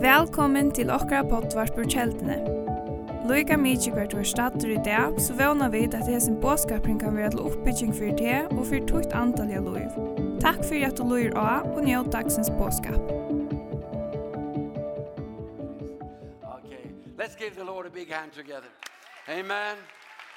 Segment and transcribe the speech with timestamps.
[0.00, 2.36] Velkommen til okra pottvarpur kjeldene.
[3.26, 7.30] Loika mykje hvert var stater i dag, så vana vi at hesen båskapring kan være
[7.34, 9.90] til oppbygging for det og for tukt antall av loiv.
[10.44, 13.02] Takk for at du loir av og njød dagsens båskap.
[16.54, 16.86] Okay,
[17.18, 18.70] let's give the Lord a big hand together.
[19.26, 19.76] Amen.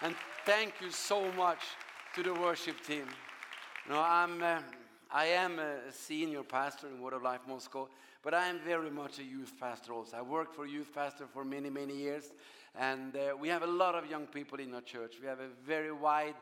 [0.02, 0.16] And
[0.50, 1.78] thank you so much
[2.16, 3.06] to the worship team.
[3.88, 4.42] No, I'm...
[4.42, 4.79] Uh,
[5.12, 7.90] I am a senior pastor in Word of Life Moscow,
[8.22, 10.16] but I am very much a youth pastor also.
[10.16, 12.26] I worked for youth pastor for many, many years,
[12.76, 15.16] and uh, we have a lot of young people in our church.
[15.20, 16.36] We have a very wide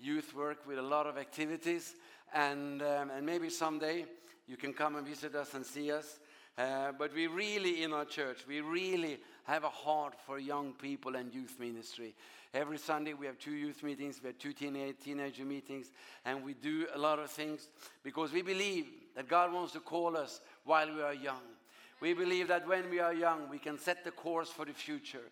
[0.00, 1.94] youth work with a lot of activities,
[2.34, 4.04] and, um, and maybe someday
[4.48, 6.18] you can come and visit us and see us.
[6.58, 11.14] Uh, but we really, in our church, we really have a heart for young people
[11.14, 12.16] and youth ministry.
[12.54, 15.92] Every Sunday we have two youth meetings, we have two teenage, teenager meetings,
[16.24, 17.68] and we do a lot of things
[18.02, 21.42] because we believe that God wants to call us while we are young.
[22.00, 25.24] We believe that when we are young, we can set the course for the future.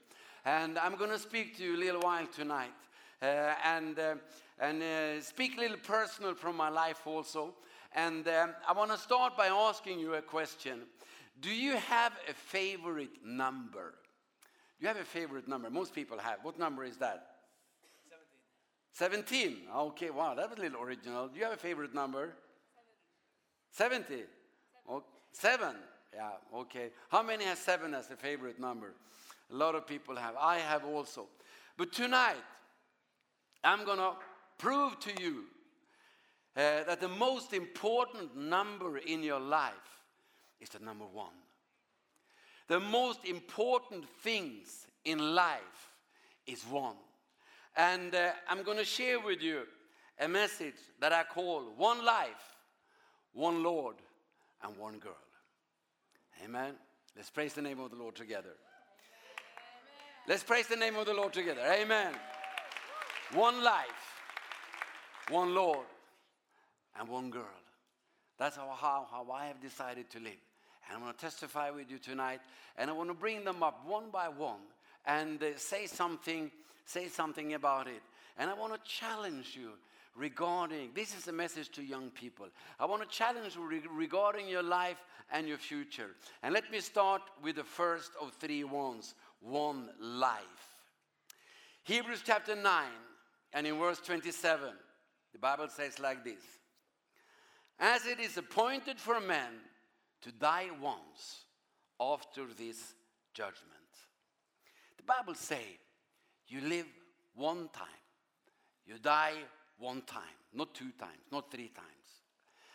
[0.44, 2.74] And I'm going to speak to you a little while tonight
[3.22, 4.14] uh, and, uh,
[4.58, 7.54] and uh, speak a little personal from my life also.
[7.94, 10.80] And um, I want to start by asking you a question.
[11.40, 13.94] Do you have a favorite number?
[14.78, 15.70] Do you have a favorite number?
[15.70, 16.38] Most people have.
[16.42, 17.26] What number is that?
[18.92, 19.54] 17.
[19.54, 19.68] 17.
[19.74, 21.28] Okay, wow, that was a little original.
[21.28, 22.34] Do you have a favorite number?
[23.70, 24.04] 70.
[24.04, 24.24] 70.
[24.88, 25.76] Oh, seven.
[26.14, 26.90] Yeah, okay.
[27.10, 28.94] How many has seven as a favorite number?
[29.50, 30.34] A lot of people have.
[30.40, 31.26] I have also.
[31.76, 32.42] But tonight,
[33.62, 34.12] I'm going to
[34.58, 35.44] prove to you
[36.56, 39.74] uh, that the most important number in your life
[40.60, 41.34] is the number one
[42.68, 45.90] the most important things in life
[46.46, 46.96] is one.
[47.76, 49.62] And uh, I'm going to share with you
[50.18, 52.56] a message that I call One Life,
[53.34, 53.96] One Lord,
[54.62, 55.12] and One Girl.
[56.44, 56.74] Amen.
[57.14, 58.48] Let's praise the name of the Lord together.
[58.48, 58.56] Amen.
[60.28, 61.60] Let's praise the name of the Lord together.
[61.62, 62.12] Amen.
[63.32, 63.84] One life,
[65.30, 65.86] one Lord,
[66.98, 67.44] and one girl.
[68.38, 70.45] That's how, how, how I have decided to live.
[70.88, 72.40] And I want to testify with you tonight.
[72.76, 74.60] And I want to bring them up one by one
[75.06, 76.50] and uh, say something,
[76.84, 78.02] say something about it.
[78.38, 79.70] And I want to challenge you
[80.14, 82.46] regarding, this is a message to young people.
[82.78, 84.98] I want to challenge you re regarding your life
[85.32, 86.10] and your future.
[86.42, 90.40] And let me start with the first of three ones, one life.
[91.84, 92.84] Hebrews chapter 9
[93.52, 94.70] and in verse 27,
[95.32, 96.42] the Bible says like this.
[97.78, 99.52] As it is appointed for men
[100.22, 101.44] to die once
[102.00, 102.94] after this
[103.34, 103.72] judgment.
[104.96, 105.78] The Bible say
[106.48, 106.86] you live
[107.34, 107.86] one time.
[108.86, 109.34] You die
[109.78, 110.22] one time,
[110.54, 111.86] not two times, not three times.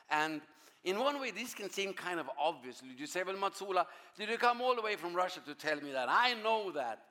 [0.10, 0.42] And
[0.84, 2.82] in one way this can seem kind of obvious.
[2.98, 3.86] You say, well, Matsula,
[4.18, 6.08] did you come all the way from Russia to tell me that?
[6.10, 7.06] I know that.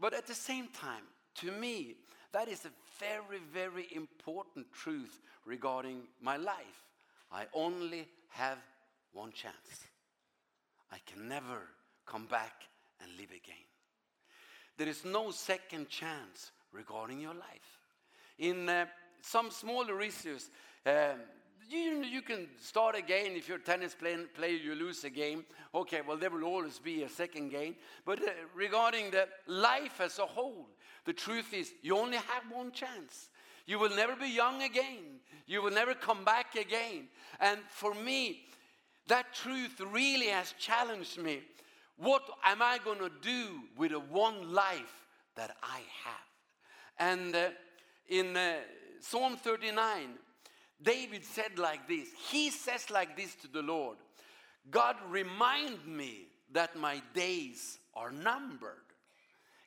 [0.00, 1.04] But at the same time,
[1.36, 1.96] to me,
[2.32, 6.86] that is a very, very important truth regarding my life.
[7.30, 8.58] I only have
[9.12, 9.86] one chance.
[10.90, 11.68] I can never
[12.06, 12.64] come back
[13.00, 13.66] and live again.
[14.76, 17.78] There is no second chance regarding your life.
[18.38, 18.86] In uh,
[19.20, 20.50] some smaller issues,
[20.86, 21.14] uh,
[21.68, 25.44] you, you can start again if you're a tennis play, player, you lose a game.
[25.74, 27.76] Okay, well, there will always be a second game.
[28.04, 30.68] But uh, regarding the life as a whole,
[31.04, 33.30] the truth is you only have one chance.
[33.66, 35.20] You will never be young again.
[35.46, 37.08] You will never come back again.
[37.40, 38.44] And for me,
[39.08, 41.40] that truth really has challenged me.
[41.96, 46.28] What am I going to do with the one life that I have?
[46.98, 47.48] And uh,
[48.08, 48.54] in uh,
[49.00, 50.08] Psalm 39,
[50.82, 52.08] David said like this.
[52.30, 53.98] He says like this to the Lord.
[54.70, 58.76] God remind me that my days are numbered.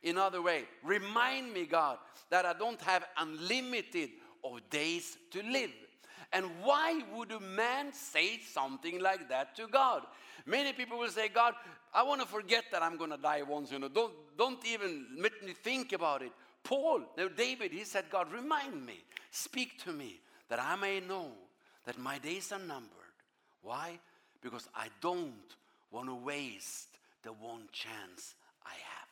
[0.03, 1.97] In other way, remind me God
[2.29, 4.09] that I don't have unlimited
[4.44, 5.72] of days to live.
[6.35, 10.03] And why would a man say something like that to God?
[10.46, 11.54] Many people will say, God,
[11.94, 13.88] I want to forget that I'm going to die once, you know.
[13.88, 16.33] Don't, don't even let me think about it.
[16.62, 19.01] Paul, no, David, he said, God, remind me,
[19.31, 20.19] speak to me,
[20.50, 21.31] that I may know
[21.86, 22.92] that my days are numbered.
[23.62, 23.98] Why?
[24.42, 25.31] Because I don't
[25.89, 26.89] want to waste
[27.24, 29.07] the one chance I have.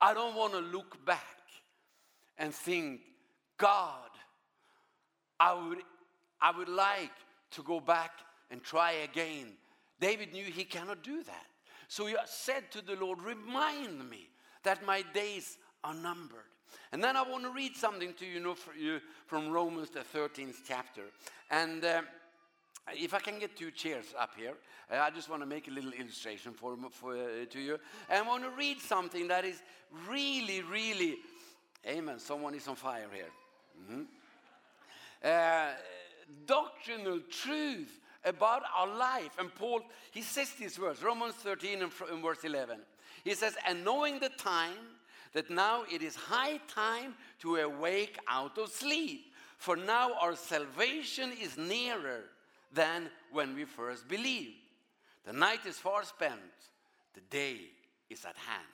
[0.00, 1.18] I don't want to look back
[2.38, 3.00] and think,
[3.58, 4.10] God,
[5.40, 5.78] I would
[6.44, 7.16] I would like
[7.52, 8.10] to go back
[8.50, 9.52] and try again.
[9.98, 11.46] David knew he cannot do that.
[11.88, 14.28] So he said to the Lord, remind me
[14.62, 16.50] that my days are numbered.
[16.92, 20.00] And then I want to read something to you, know, for you from Romans, the
[20.00, 21.04] 13th chapter.
[21.50, 22.02] And uh,
[22.92, 24.52] if I can get two chairs up here,
[24.92, 27.78] uh, I just want to make a little illustration for, for, uh, to you.
[28.10, 29.62] And I want to read something that is
[30.06, 31.16] really, really,
[31.86, 33.30] amen, someone is on fire here.
[33.78, 34.06] Mm -hmm.
[35.22, 35.74] uh,
[36.46, 39.36] doctrinal truth about our life.
[39.38, 41.92] And Paul, he says these words, Romans 13 and
[42.22, 42.78] verse 11.
[43.24, 44.76] He says, and knowing the time,
[45.34, 49.32] that now it is high time to awake out of sleep.
[49.58, 52.22] For now our salvation is nearer
[52.72, 54.54] than when we first believed.
[55.26, 56.40] The night is far spent.
[57.14, 57.56] The day
[58.08, 58.64] is at hand.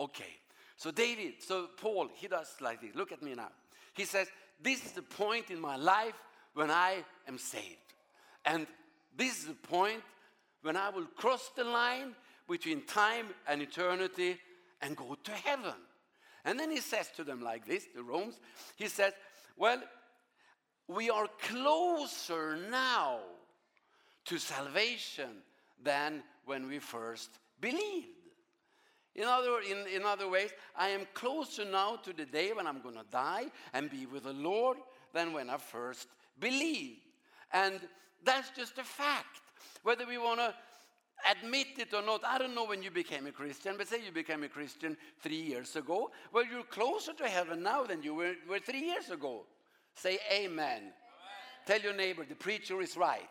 [0.00, 0.36] Okay.
[0.76, 2.94] So David, so Paul, he does like this.
[2.94, 3.50] Look at me now.
[3.94, 4.28] He says,
[4.60, 6.14] this is the point in my life
[6.56, 7.76] when I am saved.
[8.46, 8.66] And
[9.14, 10.00] this is the point
[10.62, 12.14] when I will cross the line
[12.48, 14.38] between time and eternity
[14.80, 15.74] and go to heaven.
[16.46, 18.40] And then he says to them like this, the Romans,
[18.76, 19.12] he says,
[19.58, 19.82] well,
[20.88, 23.18] we are closer now
[24.24, 25.42] to salvation
[25.82, 27.28] than when we first
[27.60, 28.06] believed.
[29.14, 32.80] In other, in, in other ways, I am closer now to the day when I'm
[32.80, 34.78] going to die and be with the Lord
[35.12, 36.08] than when I first
[36.38, 37.00] believed.
[37.52, 37.80] And
[38.24, 39.40] that's just a fact.
[39.82, 40.54] Whether we want to
[41.30, 44.12] admit it or not, I don't know when you became a Christian, but say you
[44.12, 46.10] became a Christian three years ago.
[46.32, 49.44] Well, you're closer to heaven now than you were, were three years ago.
[49.94, 50.78] Say amen.
[50.78, 50.92] amen.
[51.66, 53.30] Tell your neighbor, the preacher is right.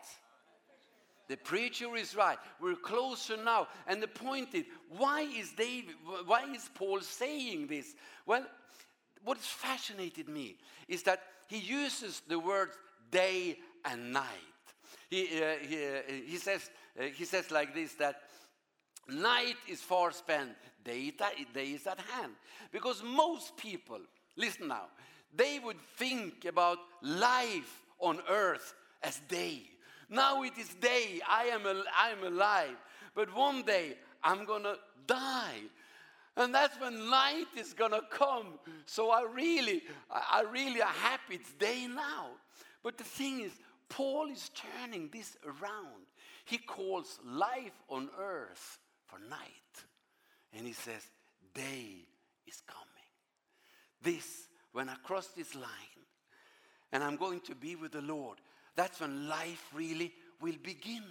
[1.28, 2.38] The preacher is right.
[2.60, 3.66] We're closer now.
[3.86, 4.64] And the point is,
[4.96, 7.94] why is, David, why is Paul saying this?
[8.26, 8.46] Well,
[9.24, 10.56] what fascinated me
[10.86, 12.76] is that he uses the words
[13.10, 14.24] day and night.
[15.08, 18.22] He, uh, he, uh, he, says, uh, he says like this that
[19.08, 21.12] night is far spent, day,
[21.54, 22.32] day is at hand.
[22.72, 24.00] Because most people,
[24.36, 24.86] listen now,
[25.34, 29.62] they would think about life on earth as day.
[30.08, 32.76] Now it is day, I am, al I am alive.
[33.14, 34.76] But one day I'm going to
[35.06, 35.60] die.
[36.36, 38.58] And that's when night is going to come.
[38.84, 42.28] So I really, I really are happy it's day now.
[42.86, 43.50] But the thing is,
[43.88, 46.06] Paul is turning this around.
[46.44, 49.40] He calls life on earth for night.
[50.56, 51.02] And he says,
[51.52, 52.06] day
[52.46, 52.86] is coming.
[54.00, 55.64] This, when I cross this line,
[56.92, 58.38] and I'm going to be with the Lord,
[58.76, 61.02] that's when life really will begin.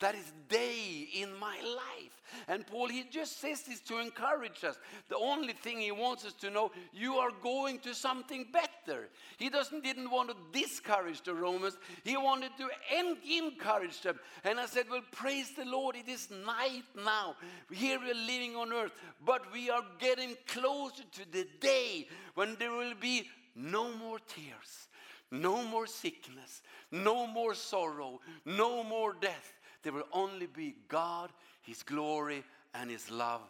[0.00, 2.22] That is day in my life.
[2.48, 4.76] And Paul, he just says this to encourage us.
[5.08, 9.08] The only thing he wants us to know, you are going to something better.
[9.36, 11.76] He doesn't, didn't want to discourage the Romans.
[12.02, 12.68] He wanted to
[12.98, 14.18] encourage them.
[14.42, 15.96] And I said, well, praise the Lord.
[15.96, 17.36] It is night now.
[17.70, 18.92] Here we are living on earth.
[19.24, 24.88] But we are getting closer to the day when there will be no more tears,
[25.30, 29.59] no more sickness, no more sorrow, no more death.
[29.82, 31.30] There will only be God,
[31.62, 32.44] His glory,
[32.74, 33.42] and His love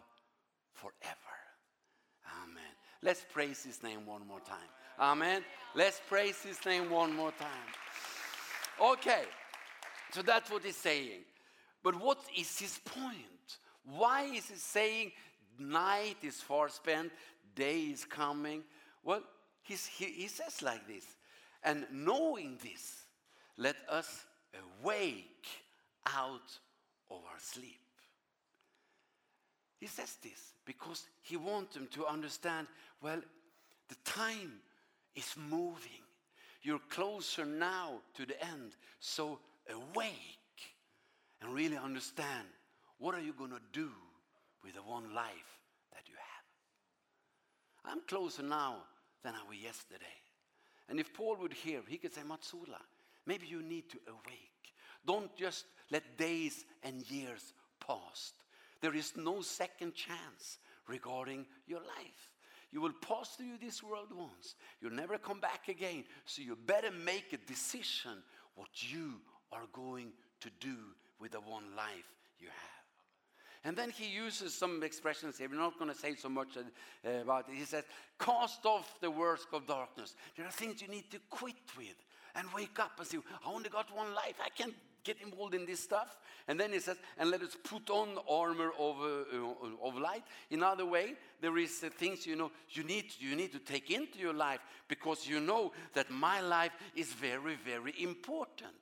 [0.73, 0.95] forever.
[2.43, 2.63] Amen.
[3.03, 4.59] Let's praise His name one more time.
[4.99, 5.43] Amen.
[5.75, 7.49] Let's praise His name one more time.
[8.81, 9.25] Okay.
[10.13, 11.21] So that's what he's saying.
[11.83, 13.15] But what is his point?
[13.85, 15.13] Why is he saying
[15.59, 17.13] night is far spent,
[17.55, 18.63] day is coming?
[19.05, 19.23] Well,
[19.63, 21.05] he's, he, he says like this.
[21.63, 23.05] And knowing this,
[23.57, 24.25] let us
[24.83, 25.47] awake
[26.07, 26.59] out
[27.11, 27.81] of our sleep.
[29.79, 32.67] He says this because he wants them to understand,
[33.03, 33.21] well,
[33.89, 34.53] the time
[35.15, 36.05] is moving.
[36.63, 38.77] You're closer now to the end.
[39.01, 39.39] So
[39.69, 40.05] awake
[41.41, 42.47] and really understand
[42.99, 43.89] what are you going to do
[44.63, 45.61] with the one life
[45.93, 47.93] that you have.
[47.93, 48.77] I'm closer now
[49.25, 50.05] than I was yesterday.
[50.89, 52.81] And if Paul would hear, he could say, Matsula,
[53.25, 54.60] maybe you need to awake.
[55.07, 57.53] Don't just let days and years
[57.87, 58.33] pass.
[58.81, 62.33] There is no second chance regarding your life.
[62.73, 64.55] You will pass through this world once.
[64.81, 66.05] You'll never come back again.
[66.25, 68.23] So you better make a decision
[68.55, 69.21] what you
[69.53, 70.77] are going to do
[71.21, 73.65] with the one life you have.
[73.65, 75.49] And then he uses some expressions here.
[75.51, 76.57] We're not going to say so much
[77.05, 77.57] about it.
[77.57, 77.85] He says,
[78.19, 80.15] cast off the works of darkness.
[80.37, 81.97] There are things you need to quit with
[82.35, 84.37] and wake up and say, I only got one life.
[84.43, 86.19] I can't get involved in this stuff.
[86.49, 90.25] And then he says, and let us put on armor of, uh, of light.
[90.51, 93.91] In other way, there is uh, things, you know, you need, you need to take
[93.91, 98.73] into your life because you know that my life is very, very important.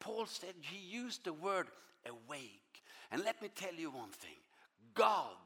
[0.00, 1.68] Paul said he used the word
[2.06, 2.82] awake.
[3.10, 4.30] And let me tell you one thing.
[4.94, 5.36] God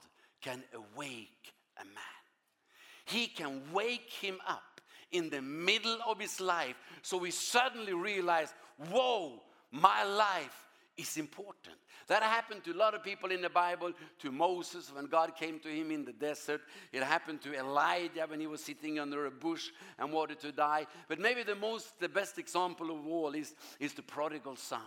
[0.40, 2.22] can awake a man.
[3.04, 4.80] He can wake him up
[5.12, 8.52] in the middle of his life so we suddenly realize,
[8.90, 9.40] whoa,
[9.80, 10.66] My life
[10.96, 11.76] is important.
[12.08, 15.58] That happened to a lot of people in the Bible, to Moses when God came
[15.60, 16.62] to him in the desert.
[16.92, 20.86] It happened to Elijah when he was sitting under a bush and wanted to die.
[21.08, 24.80] But maybe the most the best example of all is is the prodigal son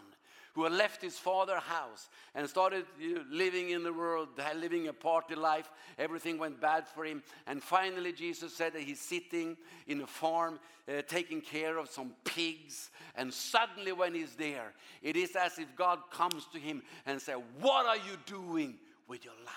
[0.54, 2.86] who had left his father's house and started
[3.30, 5.70] living in the world, living a party life.
[5.98, 7.24] Everything went bad for him.
[7.48, 12.14] And finally, Jesus said that he's sitting in a farm uh, taking care of some
[12.26, 12.90] pigs.
[13.16, 17.38] And suddenly, when he's there, it is as if God comes to him and says,
[17.60, 18.76] What are you doing
[19.08, 19.56] with your life?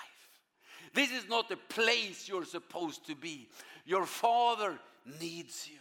[0.93, 3.49] This is not the place you're supposed to be.
[3.85, 4.77] Your father
[5.19, 5.79] needs you.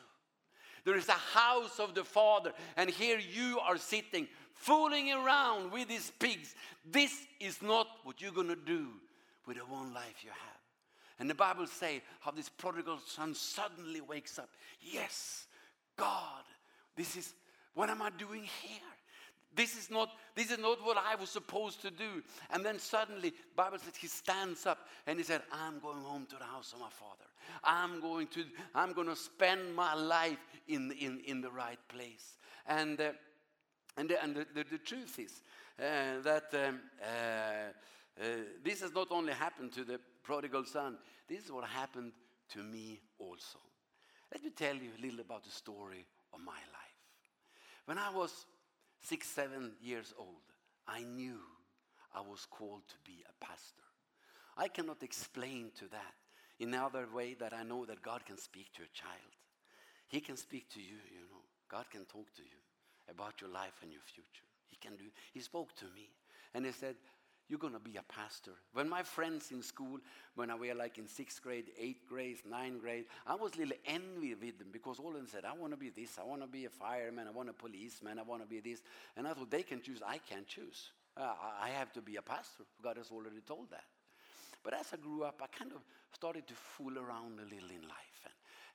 [0.84, 4.26] There is a house of the Father, and here you are sitting
[4.62, 6.54] fooling around with these pigs.
[6.88, 8.86] This is not what you're going to do
[9.46, 10.60] with the one life you have.
[11.18, 14.48] And the Bible say how this prodigal son suddenly wakes up.
[14.80, 15.46] Yes,
[15.96, 16.44] God,
[16.96, 17.34] this is
[17.74, 18.80] what am I doing here?
[19.54, 22.22] This is not this is not what I was supposed to do.
[22.50, 26.36] And then suddenly Bible says he stands up and he said I'm going home to
[26.36, 27.28] the house of my father.
[27.64, 30.38] I'm going to I'm going to spend my life
[30.68, 32.38] in in in the right place.
[32.66, 33.10] And uh,
[33.96, 35.42] And the, and the, the, the truth is
[35.78, 38.24] uh, that um, uh, uh,
[38.64, 42.12] this has not only happened to the prodigal son, this is what happened
[42.50, 43.58] to me also.
[44.32, 46.92] Let me tell you a little about the story of my life.
[47.84, 48.46] When I was
[49.02, 50.28] six, seven years old,
[50.86, 51.38] I knew
[52.14, 53.82] I was called to be a pastor.
[54.56, 56.14] I cannot explain to that
[56.58, 59.32] in another way that I know that God can speak to a child.
[60.08, 61.42] He can speak to you, you know.
[61.68, 62.60] God can talk to you
[63.10, 64.46] about your life and your future.
[64.68, 65.04] He can do.
[65.32, 66.10] He spoke to me
[66.54, 66.96] and he said,
[67.48, 68.52] you're going to be a pastor.
[68.72, 69.98] When my friends in school,
[70.36, 73.76] when I were like in 6th grade, 8th grade, 9th grade, I was a little
[73.84, 76.40] envy with them because all of them said, I want to be this, I want
[76.40, 78.80] to be a fireman, I want a policeman, I want to be this.
[79.18, 80.92] And I thought, they can choose, I can't choose.
[81.14, 82.64] Uh, I have to be a pastor.
[82.82, 83.84] God has already told that.
[84.64, 85.82] But as I grew up, I kind of
[86.14, 88.20] started to fool around a little in life.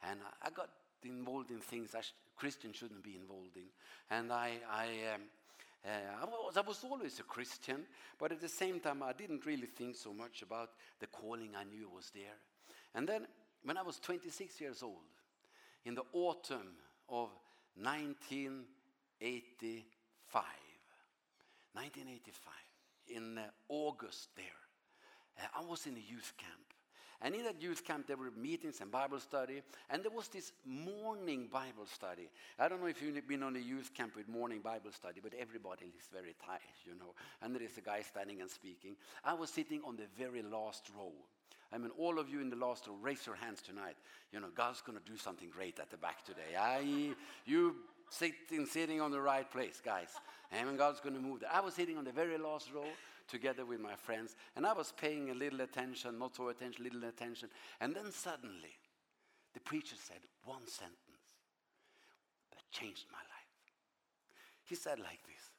[0.03, 0.69] And, and I got
[1.04, 3.70] involved in things that Christians shouldn't be involved in.
[4.10, 5.22] And I, I, um,
[5.86, 5.89] uh,
[6.22, 7.86] I, was, I was always a Christian,
[8.20, 11.63] but at the same time, I didn't really think so much about the calling I
[11.63, 12.38] knew was there.
[12.96, 13.27] And then
[13.63, 14.96] when I was 26 years old,
[15.86, 16.75] in the autumn
[17.10, 17.30] of
[17.75, 20.44] 1985,
[21.74, 22.54] 1985,
[23.16, 24.46] in uh, August there,
[25.39, 26.66] uh, I was in a youth camp.
[27.21, 29.62] And in that youth camp, there were meetings and Bible study.
[29.89, 32.29] And there was this morning Bible study.
[32.59, 35.33] I don't know if you've been on a youth camp with morning Bible study, but
[35.39, 37.15] everybody is very tired, you know.
[37.41, 38.95] And there is a guy standing and speaking.
[39.24, 41.12] I was sitting on the very last row.
[41.74, 43.97] I mean, all of you in the last row, raise your hands tonight.
[44.31, 46.55] You know, God's going to do something great at the back today.
[46.57, 47.13] I,
[47.45, 47.75] you
[48.09, 50.09] sitting, sitting on the right place, guys.
[50.51, 51.50] I mean, God's going to move there.
[51.51, 52.86] I was sitting on the very last row
[53.27, 54.36] together with my friends.
[54.55, 57.50] And I was paying a little attention, not so attention, little attention.
[57.79, 58.77] And then suddenly,
[59.53, 60.98] the preacher said one sentence
[62.51, 63.38] that changed my life.
[64.63, 65.51] He said like this,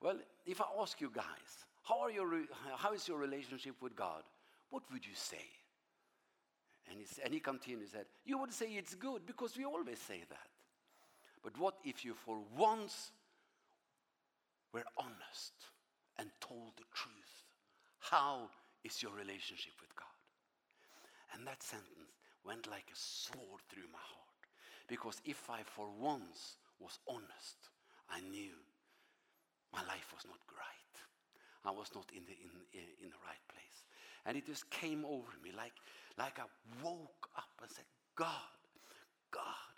[0.00, 1.24] well, if I ask you guys,
[1.82, 2.28] how, are your,
[2.76, 4.22] how is your relationship with God?
[4.70, 5.44] What would you say?
[6.90, 9.98] And he, and he continued, he said, you would say it's good because we always
[9.98, 10.48] say that.
[11.42, 13.12] But what if you for once
[14.72, 15.52] were honest
[16.18, 17.46] and told the truth.
[17.98, 18.50] How
[18.84, 20.18] is your relationship with God?
[21.34, 24.42] And that sentence went like a sword through my heart.
[24.88, 27.70] Because if I for once was honest,
[28.08, 28.56] I knew
[29.72, 30.94] my life was not right.
[31.64, 33.84] I was not in the, in, in the right place.
[34.24, 35.72] And it just came over me like,
[36.18, 36.48] like I
[36.82, 37.84] woke up and said,
[38.16, 38.56] God,
[39.30, 39.72] God,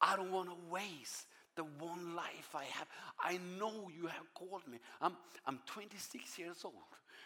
[0.00, 2.86] I don't want to waste the one life I have.
[3.18, 4.78] I know you have called me.
[5.00, 6.74] I'm, I'm 26 years old.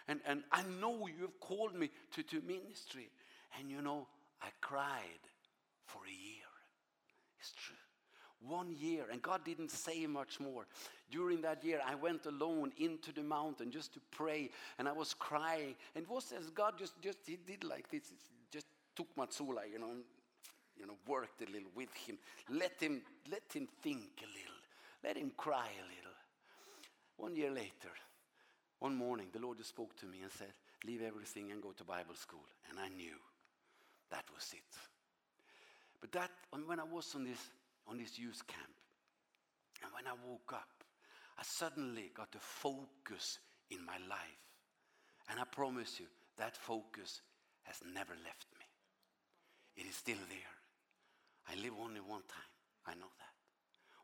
[0.09, 3.11] And, and I know you have called me to, to ministry.
[3.59, 4.07] And you know,
[4.43, 5.23] I cried
[5.87, 6.51] for a year.
[7.39, 7.77] It's true.
[8.41, 9.05] One year.
[9.13, 10.67] And God didn't say much more.
[11.11, 14.51] During that year, I went alone into the mountain just to pray.
[14.79, 15.75] And I was crying.
[15.95, 18.03] And it was as God just, just he did like this.
[18.11, 18.19] It
[18.51, 20.03] just took my soul, you know, and
[20.81, 22.19] you know, worked a little with him.
[22.49, 24.61] Let him, let him think a little.
[25.05, 26.17] Let him cry a little.
[27.17, 27.93] One year later,
[28.79, 30.53] one morning, the Lord just spoke to me and said,
[30.87, 32.45] leave everything and go to Bible school.
[32.71, 33.17] And I knew
[34.11, 34.77] that was it.
[36.01, 36.31] But that,
[36.65, 37.51] when I was on this,
[37.87, 38.73] on this youth camp,
[39.83, 40.85] and when I woke up,
[41.39, 43.39] I suddenly got a focus
[43.71, 44.41] in my life.
[45.31, 46.07] And I promise you,
[46.39, 47.21] that focus
[47.65, 48.65] has never left me.
[49.77, 50.60] It is still there.
[51.51, 52.53] I live only one time.
[52.87, 53.35] I know that.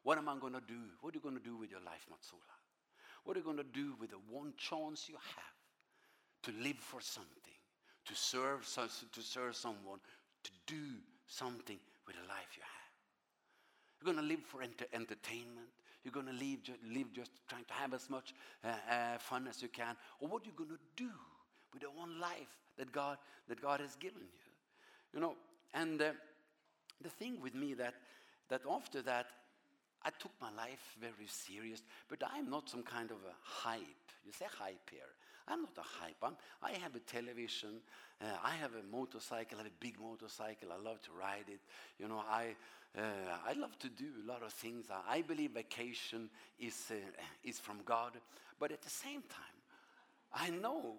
[0.02, 0.78] What am I going to do?
[1.00, 2.56] What are you going to do with your life, Matsula?
[3.24, 5.56] What are you going to do with the one chance you have
[6.44, 7.58] to live for something,
[8.06, 8.66] to serve,
[9.12, 9.98] to serve someone,
[10.44, 10.82] to do
[11.26, 12.90] something with the life you have?
[14.00, 15.70] You're going to live for enter entertainment.
[16.04, 18.32] You're going to live, ju live just trying to have as much
[18.64, 19.96] uh, uh, fun as you can.
[20.20, 21.10] Or what are you going to do
[21.72, 24.50] with the one life that God, that God has given you?
[25.14, 25.34] You know,
[25.74, 26.02] and...
[26.02, 26.12] Uh,
[27.02, 27.94] The thing with me that
[28.48, 29.26] that after that
[30.02, 33.80] I took my life very serious, but I'm not some kind of a hype.
[34.24, 35.00] You say hype here.
[35.48, 36.16] I'm not a hype.
[36.22, 37.80] I'm, I have a television.
[38.20, 39.58] Uh, I have a motorcycle.
[39.58, 40.68] I have a big motorcycle.
[40.72, 41.60] I love to ride it.
[41.98, 42.54] You know, I,
[42.96, 43.02] uh,
[43.48, 44.86] I love to do a lot of things.
[44.90, 46.94] I, I believe vacation is, uh,
[47.42, 48.12] is from God.
[48.58, 49.56] But at the same time,
[50.32, 50.94] I know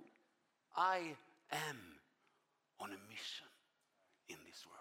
[0.75, 1.15] I
[1.51, 1.77] am
[2.79, 3.47] on a mission
[4.29, 4.76] in this world.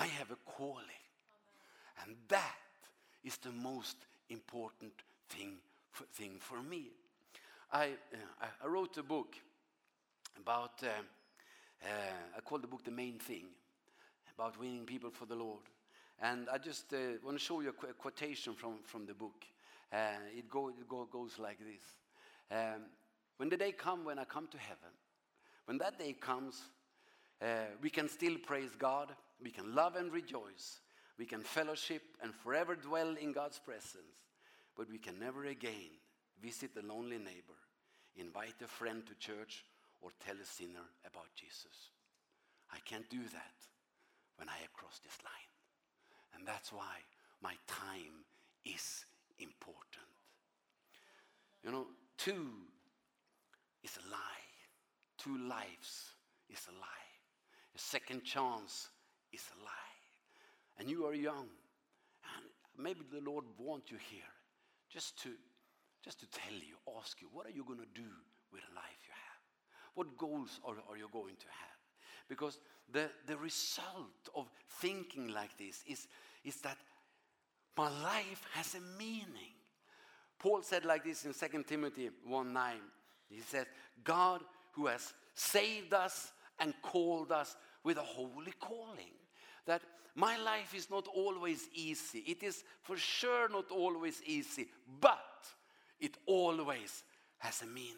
[0.00, 1.04] I have a calling.
[2.02, 2.56] And that
[3.22, 3.98] is the most
[4.30, 4.92] important
[5.28, 5.58] thing
[5.92, 6.86] for, thing for me.
[7.70, 7.90] I,
[8.40, 9.36] uh, I wrote a book
[10.38, 10.86] about, uh,
[11.84, 11.86] uh,
[12.34, 13.44] I called the book The Main Thing,
[14.34, 15.60] about winning people for the Lord.
[16.22, 19.14] And I just uh, want to show you a, qu a quotation from, from the
[19.14, 19.44] book.
[19.92, 21.82] Uh, it go, it go, goes like this.
[22.50, 22.86] Um,
[23.36, 24.94] when the day comes when I come to heaven,
[25.66, 26.62] when that day comes,
[27.42, 30.80] uh, we can still praise God we can love and rejoice.
[31.18, 34.24] We can fellowship and forever dwell in God's presence.
[34.76, 35.90] But we can never again
[36.42, 37.58] visit a lonely neighbor,
[38.16, 39.64] invite a friend to church,
[40.00, 41.90] or tell a sinner about Jesus.
[42.72, 43.56] I can't do that
[44.36, 45.50] when I have crossed this line.
[46.34, 46.96] And that's why
[47.42, 48.24] my time
[48.64, 49.04] is
[49.38, 50.08] important.
[51.62, 52.48] You know, two
[53.82, 54.18] is a lie.
[55.18, 56.14] Two lives
[56.48, 57.10] is a lie.
[57.74, 58.88] A second chance
[59.32, 60.04] is alive.
[60.78, 61.48] And you are young.
[62.36, 62.44] And
[62.78, 64.20] maybe the Lord wants you here
[64.92, 65.30] just to,
[66.04, 68.08] just to tell you, ask you, what are you going to do
[68.52, 69.40] with the life you have?
[69.94, 71.78] What goals are, are you going to have?
[72.28, 72.58] Because
[72.92, 74.48] the, the result of
[74.80, 76.06] thinking like this is,
[76.44, 76.78] is that
[77.76, 79.54] my life has a meaning.
[80.38, 82.72] Paul said like this in 2 Timothy 1.9.
[83.28, 83.66] He says,
[84.02, 89.14] God who has saved us and called us with a holy calling.
[89.66, 89.82] That
[90.14, 92.24] my life is not always easy.
[92.26, 94.68] It is for sure not always easy,
[95.00, 95.18] but
[96.00, 97.04] it always
[97.38, 97.96] has a meaning.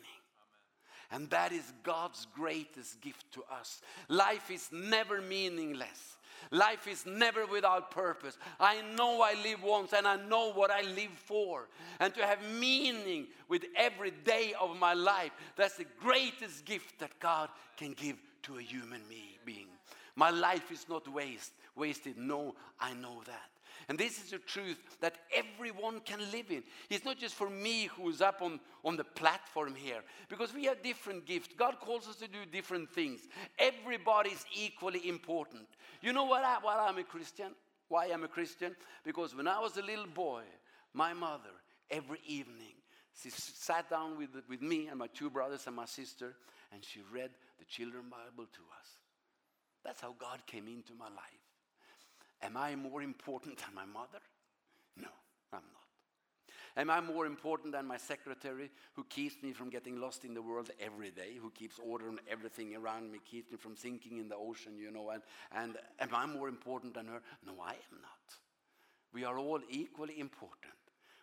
[1.11, 3.83] And that is God's greatest gift to us.
[4.09, 6.17] Life is never meaningless.
[6.51, 8.39] Life is never without purpose.
[8.59, 11.69] I know I live once and I know what I live for.
[12.01, 17.19] And to have meaning with every day of my life, that's the greatest gift that
[17.21, 19.03] God can give to a human
[19.45, 19.67] being.
[20.17, 22.19] My life is not waste, wasted.
[22.19, 23.51] No, I know that.
[23.89, 26.63] And this is a truth that everyone can live in.
[26.89, 30.03] It's not just for me who is up on, on the platform here.
[30.29, 31.49] Because we have different gifts.
[31.57, 33.21] God calls us to do different things.
[33.59, 35.67] Everybody is equally important.
[36.01, 37.53] You know what I, why I'm a Christian?
[37.89, 38.77] Why I'm a Christian?
[39.05, 40.43] Because when I was a little boy,
[40.95, 41.51] my mother,
[41.91, 42.75] every evening,
[43.21, 46.35] she sat down with, with me and my two brothers and my sister,
[46.73, 49.02] and she read the children Bible to us.
[49.85, 51.43] That's how God came into my life.
[52.43, 54.21] Am I more important than my mother?
[54.97, 55.09] No,
[55.53, 55.83] I'm not.
[56.75, 60.41] Am I more important than my secretary who keeps me from getting lost in the
[60.41, 64.29] world every day, who keeps order on everything around me, keeps me from sinking in
[64.29, 65.23] the ocean, you know, and,
[65.55, 67.21] and am I more important than her?
[67.47, 68.37] No, I am not.
[69.13, 70.73] We are all equally important.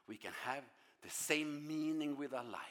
[0.07, 0.63] We can have
[1.01, 2.61] the same meaning with our life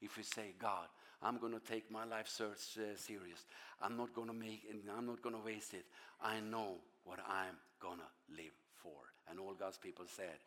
[0.00, 0.86] if we say, God,
[1.22, 3.44] I'm going to take my life search uh, serious.
[3.82, 4.76] I'm not going to make it.
[4.96, 5.84] I'm not going to waste it.
[6.22, 8.52] I know what I'm going to live
[8.82, 8.92] for.
[9.30, 10.38] And all God's people said,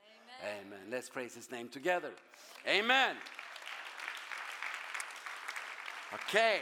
[0.41, 0.65] Amen.
[0.67, 0.79] Amen.
[0.91, 2.11] Let's praise his name together.
[2.67, 3.15] Amen.
[6.13, 6.59] Okay.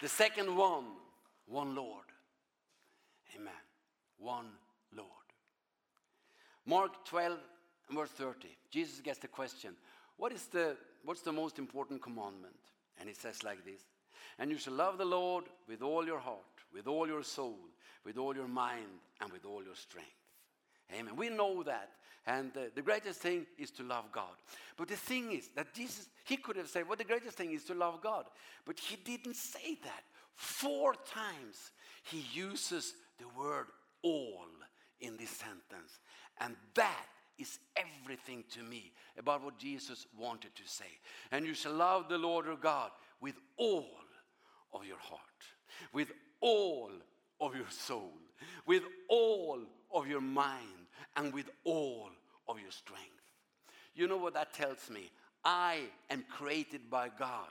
[0.00, 0.84] The second one,
[1.46, 2.04] one Lord.
[3.36, 3.52] Amen.
[4.18, 4.46] One
[4.94, 5.08] Lord.
[6.66, 7.38] Mark 12
[7.90, 8.48] verse 30.
[8.70, 9.74] Jesus gets the question,
[10.16, 12.54] what is the what's the most important commandment?
[13.00, 13.80] And it says like this,
[14.38, 16.38] And you shall love the Lord with all your heart,
[16.72, 17.58] with all your soul,
[18.04, 20.10] with all your mind, and with all your strength.
[20.92, 21.16] Amen.
[21.16, 21.90] We know that.
[22.26, 24.34] And uh, the greatest thing is to love God.
[24.76, 27.64] But the thing is that Jesus, he could have said, well, the greatest thing is
[27.64, 28.24] to love God.
[28.64, 30.04] But he didn't say that.
[30.34, 31.72] Four times
[32.04, 33.66] he uses the word
[34.02, 34.46] all
[35.00, 35.98] in this sentence.
[36.40, 37.06] And that
[37.38, 40.98] is everything to me about what Jesus wanted to say.
[41.32, 43.86] And you shall love the Lord your God with all
[44.72, 45.20] of your heart,
[45.92, 46.90] with all
[47.40, 48.12] of your soul,
[48.66, 49.60] with all
[49.92, 52.10] of your mind, and with all
[52.48, 53.02] of your strength.
[53.94, 55.10] You know what that tells me?
[55.44, 57.50] I am created by God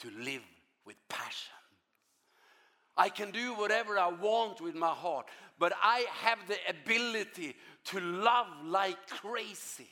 [0.00, 0.42] to live
[0.84, 1.54] with passion
[2.96, 5.26] I can do whatever I want with my heart,
[5.58, 9.88] but I have the ability to love like crazy.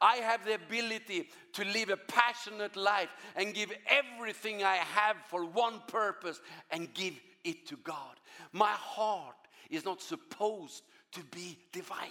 [0.00, 5.44] I have the ability to live a passionate life and give everything I have for
[5.44, 6.40] one purpose
[6.70, 7.14] and give
[7.44, 8.18] it to God.
[8.52, 9.36] My heart
[9.70, 12.10] is not supposed to be divided.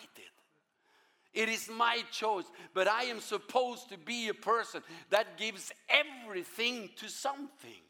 [1.33, 6.89] It is my choice, but I am supposed to be a person that gives everything
[6.97, 7.81] to something.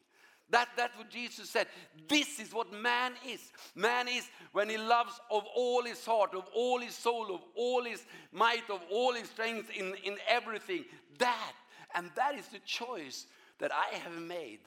[0.52, 1.68] That, that's what Jesus said.
[2.08, 3.52] This is what man is.
[3.74, 7.84] Man is when he loves of all his heart, of all his soul, of all
[7.84, 10.84] his might, of all his strength in, in everything.
[11.20, 11.54] That.
[11.96, 13.28] And that is the choice
[13.60, 14.60] that I have made.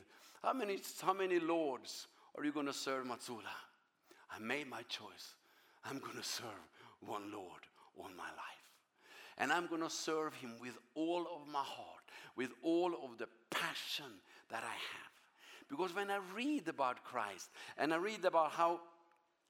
[0.42, 3.54] How many, how many lords are you going to serve, Matsula?
[4.30, 5.34] I made my choice.
[5.84, 6.48] I'm going to serve
[7.00, 7.60] one Lord
[7.98, 8.64] all my life.
[9.36, 12.04] And I'm going to serve him with all of my heart,
[12.36, 14.06] with all of the passion
[14.50, 15.13] that I have.
[15.68, 18.80] Because when I read about Christ and I read about how,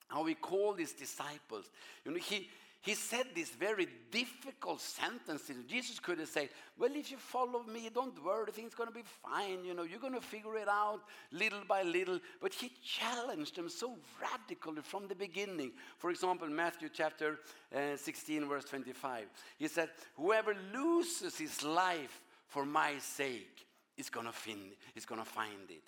[0.08, 1.70] how he called his disciples,
[2.04, 2.48] you know, he,
[2.84, 5.50] he said this very difficult sentence.
[5.66, 9.04] Jesus could have said, well, if you follow me, don't worry, things going to be
[9.22, 9.64] fine.
[9.64, 11.00] You know, you're going to figure it out
[11.32, 12.20] little by little.
[12.42, 15.72] But he challenged them so radically from the beginning.
[15.96, 17.38] For example, Matthew chapter
[17.74, 19.28] uh, 16, verse 25.
[19.58, 25.82] He said, whoever loses his life for my sake is going to find it.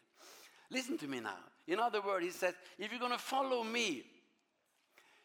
[0.70, 1.38] Listen to me now.
[1.66, 4.04] In other words, he says, if you're going to follow me,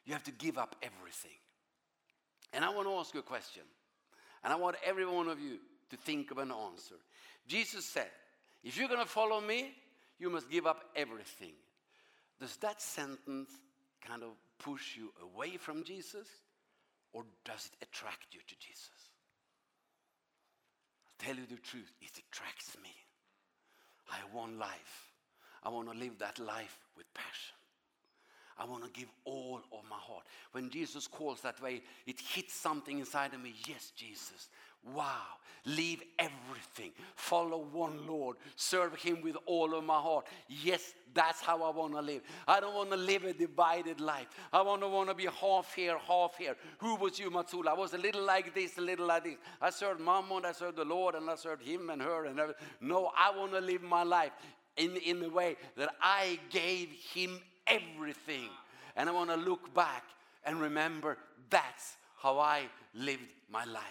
[0.05, 1.31] you have to give up everything.
[2.53, 3.63] And I want to ask you a question.
[4.43, 5.57] And I want every one of you
[5.89, 6.95] to think of an answer.
[7.47, 8.09] Jesus said,
[8.63, 9.73] if you're going to follow me,
[10.19, 11.53] you must give up everything.
[12.39, 13.49] Does that sentence
[14.05, 16.27] kind of push you away from Jesus?
[17.13, 18.89] Or does it attract you to Jesus?
[21.05, 21.91] I'll tell you the truth.
[22.01, 22.89] It attracts me.
[24.09, 25.10] I want life.
[25.63, 27.55] I want to live that life with passion.
[28.57, 30.23] I want to give all of my heart.
[30.51, 33.55] When Jesus calls that way, it hits something inside of me.
[33.67, 34.49] Yes, Jesus.
[34.93, 35.37] Wow.
[35.65, 36.91] Leave everything.
[37.15, 38.37] Follow one Lord.
[38.55, 40.25] Serve him with all of my heart.
[40.47, 42.21] Yes, that's how I want to live.
[42.47, 44.27] I don't want to live a divided life.
[44.51, 46.55] I want to want to be half here, half here.
[46.79, 47.69] Who was you, Matsula?
[47.69, 49.37] I was a little like this, a little like this.
[49.61, 52.39] I served mom and I served the Lord and I served him and her and
[52.39, 52.65] everything.
[52.79, 54.31] No, I want to live my life
[54.77, 58.49] in, in the way that I gave him everything.
[58.95, 60.03] And I want to look back
[60.43, 61.17] and remember
[61.49, 63.83] that's how I lived my life.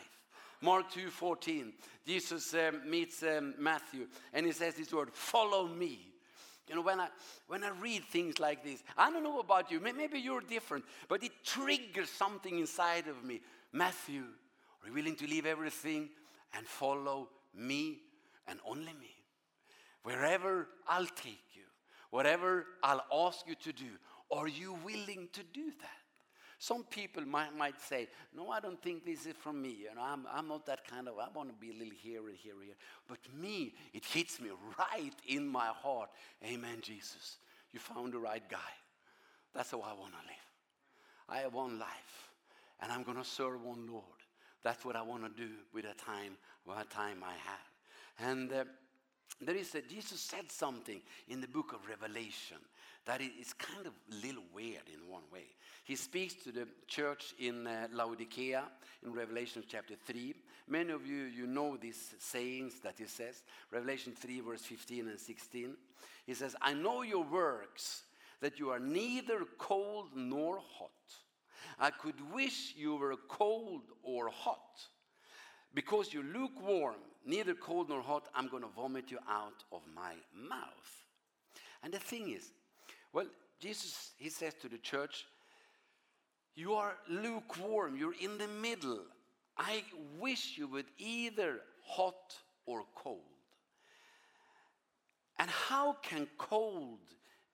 [0.62, 1.72] Mark 2:14
[2.06, 6.00] Jesus um, meets um, Matthew and he says this word follow me.
[6.68, 7.08] You know when I
[7.46, 11.22] when I read things like this I don't know about you maybe you're different but
[11.22, 13.40] it triggers something inside of me.
[13.72, 14.24] Matthew
[14.82, 16.10] are you willing to leave everything
[16.54, 17.98] and follow me
[18.46, 19.19] and only me?
[20.02, 21.62] Wherever I'll take you,
[22.10, 23.90] whatever I'll ask you to do,
[24.30, 26.00] are you willing to do that?
[26.58, 29.78] Some people might, might say, no, I don't think this is from me.
[29.82, 32.20] You know, I'm, I'm not that kind of, I want to be a little here
[32.28, 32.74] and here and here.
[33.08, 36.10] But me, it hits me right in my heart.
[36.44, 37.38] Amen, Jesus.
[37.72, 38.58] You found the right guy.
[39.54, 40.46] That's how I want to live.
[41.30, 42.30] I have one life,
[42.82, 44.04] and I'm going to serve one Lord.
[44.62, 48.30] That's what I want to do with the time, what time I have.
[48.30, 48.64] And uh,
[49.40, 52.58] There is a, Jesus said something in the book of Revelation
[53.06, 55.46] that is kind of a little weird in one way.
[55.84, 58.64] He speaks to the church in Laodicea
[59.04, 60.34] in Revelation chapter 3.
[60.68, 63.42] Many of you, you know these sayings that he says.
[63.70, 65.74] Revelation 3 verse 15 and 16.
[66.26, 68.02] He says, I know your works,
[68.40, 70.90] that you are neither cold nor hot.
[71.78, 74.84] I could wish you were cold or hot
[75.74, 80.14] because you're lukewarm neither cold nor hot, I'm going to vomit you out of my
[80.34, 81.04] mouth.
[81.82, 82.50] And the thing is,
[83.12, 83.26] well,
[83.60, 85.26] Jesus, he says to the church,
[86.54, 89.00] you are lukewarm, you're in the middle.
[89.56, 89.82] I
[90.18, 92.34] wish you would either hot
[92.66, 93.20] or cold.
[95.38, 96.98] And how can cold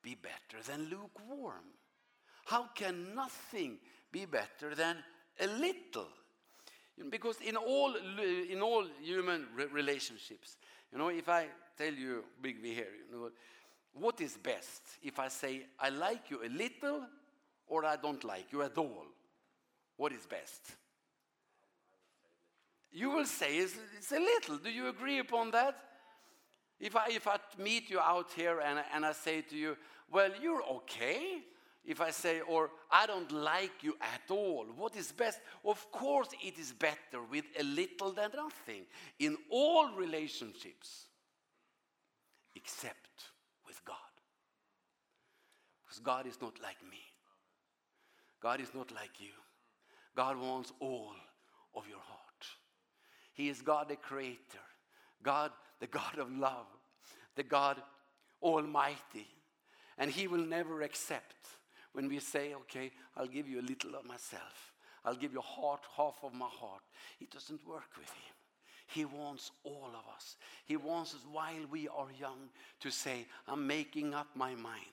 [0.02, 1.64] be better than lukewarm?
[2.44, 3.78] How can nothing
[4.12, 4.96] be better than
[5.40, 6.08] a little?
[6.96, 7.94] You know, because in all
[8.50, 10.56] in all human relationships,
[10.92, 13.30] you know, if I tell you big we here, you know,
[13.92, 14.82] what is best?
[15.02, 17.02] If I say I like you a little
[17.66, 19.06] or I don't like you at all,
[19.96, 20.72] what is best?
[22.92, 24.56] You will say it's, it's a little.
[24.56, 25.76] Do you agree upon that?
[26.80, 29.76] If I if I meet you out here and and I say to you,
[30.10, 31.42] well, you're okay,
[31.86, 34.66] if I say, or I don't like you at all.
[34.76, 35.38] What is best?
[35.64, 38.86] Of course, it is better with a little than nothing
[39.20, 41.06] in all relationships,
[42.56, 43.30] except
[43.66, 43.96] with God.
[45.84, 46.98] Because God is not like me.
[48.42, 49.32] God is not like you.
[50.16, 51.14] God wants all
[51.74, 52.46] of your heart.
[53.32, 54.64] He is God the creator,
[55.22, 56.66] God the God of love,
[57.36, 57.80] the God
[58.42, 59.28] almighty.
[59.98, 61.36] And he will never accept
[61.96, 64.74] when we say, okay, I'll give you a little of myself.
[65.02, 66.82] I'll give you heart, half of my heart.
[67.22, 68.34] It doesn't work with him.
[68.88, 70.36] He wants all of us.
[70.66, 74.92] He wants us while we are young to say, I'm making up my mind.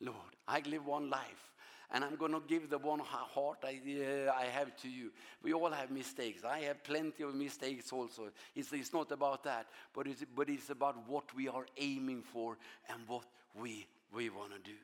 [0.00, 0.16] Lord,
[0.48, 1.52] I live one life
[1.92, 5.12] and I'm going to give the one heart I, uh, I have to you.
[5.44, 6.42] We all have mistakes.
[6.42, 8.30] I have plenty of mistakes also.
[8.56, 12.58] It's, it's not about that, but it's, but it's about what we are aiming for
[12.88, 14.76] and what we, we want to do.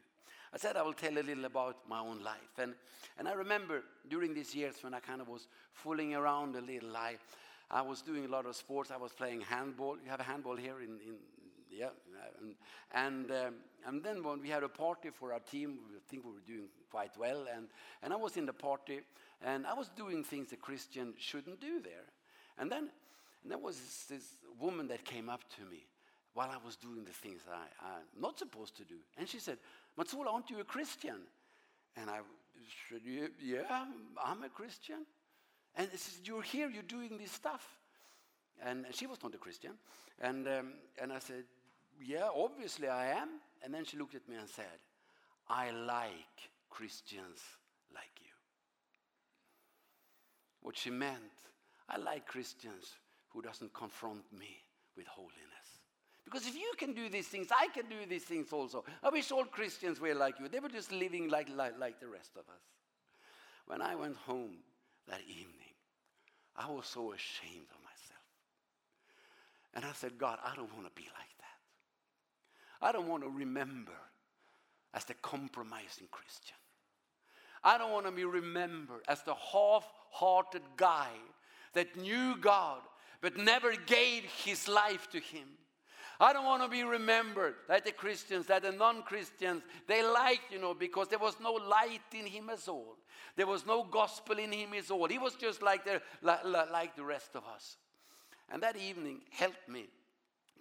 [0.53, 2.59] I said I will tell a little about my own life.
[2.59, 2.75] And,
[3.19, 6.97] and I remember during these years when I kind of was fooling around a little,
[6.97, 7.17] I,
[7.71, 8.91] I was doing a lot of sports.
[8.91, 9.97] I was playing handball.
[10.03, 11.17] You have a handball here in, in
[11.71, 11.89] yeah.
[12.41, 12.55] And,
[12.93, 13.55] and, um,
[13.87, 16.69] and then when we had a party for our team, I think we were doing
[16.91, 17.47] quite well.
[17.55, 17.67] And,
[18.03, 19.01] and I was in the party,
[19.43, 22.07] and I was doing things a Christian shouldn't do there.
[22.59, 22.89] And then
[23.47, 24.25] and there was this, this
[24.59, 25.87] woman that came up to me
[26.35, 28.97] while I was doing the things that I, I'm not supposed to do.
[29.17, 29.59] And she said,
[29.97, 31.17] What's all aren't you a Christian?
[31.97, 32.21] And I
[32.91, 33.01] said,
[33.43, 33.63] yeah,
[34.25, 35.07] I'm a Christian.
[35.75, 37.67] And she said, you're here, you're doing this stuff.
[38.65, 39.73] And she was not a Christian.
[40.21, 41.45] And, um, and I said,
[42.03, 43.29] yeah, obviously I am.
[43.63, 44.79] And then she looked at me and said,
[45.49, 47.41] I like Christians
[47.95, 48.33] like you.
[50.63, 51.21] What she meant,
[51.89, 52.93] I like Christians
[53.29, 54.59] who doesn't confront me
[54.97, 55.56] with holiness.
[56.27, 58.85] Because if you can do these things, I can do these things also.
[59.01, 60.49] I wish all Christians were like you.
[60.49, 62.62] They were just living like, like, like the rest of us.
[63.67, 64.57] When I went home
[65.07, 65.75] that evening,
[66.57, 68.25] I was so ashamed of myself.
[69.75, 72.87] And I said, God, I don't want to be like that.
[72.89, 73.93] I don't want to remember
[74.95, 76.57] as the compromising Christian.
[77.62, 81.11] I don't want to be remembered as the half-hearted guy
[81.75, 82.81] that knew God
[83.21, 85.47] but never gave his life to him.
[86.19, 89.63] I don't want to be remembered that the Christians, that the non-Christians.
[89.87, 92.97] They liked, you know, because there was no light in him at all.
[93.37, 95.09] There was no gospel in him at all.
[95.09, 97.77] He was just like the, like, like the rest of us.
[98.51, 99.87] And that evening helped me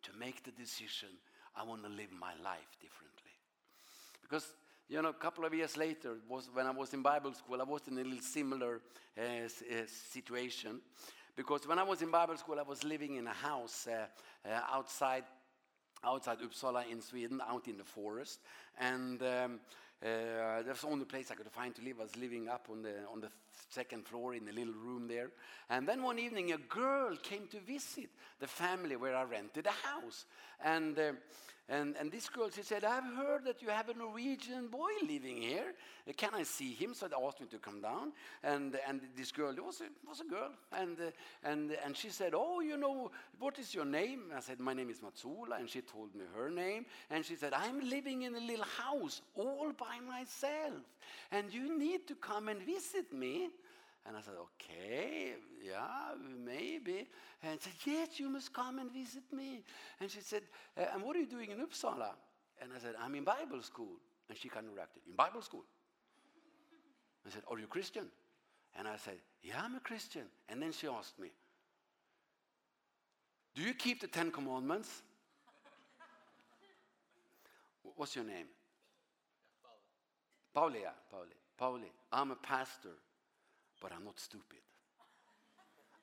[0.03, 1.09] to make the decision
[1.55, 3.31] I want to live my life differently.
[4.21, 4.47] Because
[4.87, 7.63] you know, a couple of years later, was when I was in Bible school, I
[7.63, 8.81] was in a little similar
[9.17, 9.23] uh,
[10.11, 10.79] situation.
[11.35, 14.05] Because when I was in Bible school, I was living in a house uh,
[14.47, 15.23] uh, outside
[16.05, 18.39] outside Uppsala in Sweden, out in the forest.
[18.79, 19.59] And um,
[20.03, 22.93] uh, the only place I could find to live I was living up on the,
[23.11, 23.29] on the
[23.69, 25.31] second floor in a little room there.
[25.69, 29.87] And then one evening a girl came to visit the family where I rented a
[29.87, 30.25] house.
[30.63, 31.13] And, uh,
[31.67, 35.41] and, and this girl, she said, I've heard that you have a Norwegian boy living
[35.41, 35.73] here.
[36.15, 36.93] Can I see him?
[36.93, 38.11] So they asked me to come down.
[38.43, 40.51] And, and this girl was a, was a girl.
[40.71, 41.09] And, uh,
[41.43, 44.25] and, and she said, oh, you know, what is your name?
[44.35, 45.59] I said, my name is Matsula.
[45.59, 46.85] And she told me her name.
[47.09, 50.83] And she said, I'm living in a little house all by myself.
[51.31, 53.44] And you need to come and visit me
[54.07, 55.33] And I said, okay,
[55.65, 56.13] yeah,
[56.45, 57.07] maybe.
[57.41, 59.63] And she said, yes, you must come and visit me.
[59.99, 60.43] And she said,
[60.77, 62.11] and what are you doing in Uppsala?
[62.61, 63.99] And I said, I'm in Bible school.
[64.29, 65.63] And she kind of reacted, in Bible school?
[67.25, 68.05] I said, are you Christian?
[68.77, 70.23] And I said, yeah, I'm a Christian.
[70.49, 71.29] And then she asked me,
[73.55, 75.01] do you keep the Ten Commandments?
[77.95, 78.47] What's your name?
[80.53, 80.73] Pauli.
[80.73, 81.35] Pauli, yeah, Pauli.
[81.57, 82.89] Pauli, I'm a pastor
[83.81, 84.59] but I'm not stupid.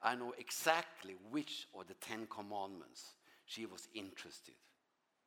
[0.02, 3.14] I know exactly which of the 10 commandments
[3.46, 4.54] she was interested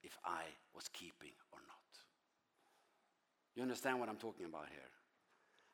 [0.04, 1.76] if I was keeping or not.
[3.56, 4.92] You understand what I'm talking about here?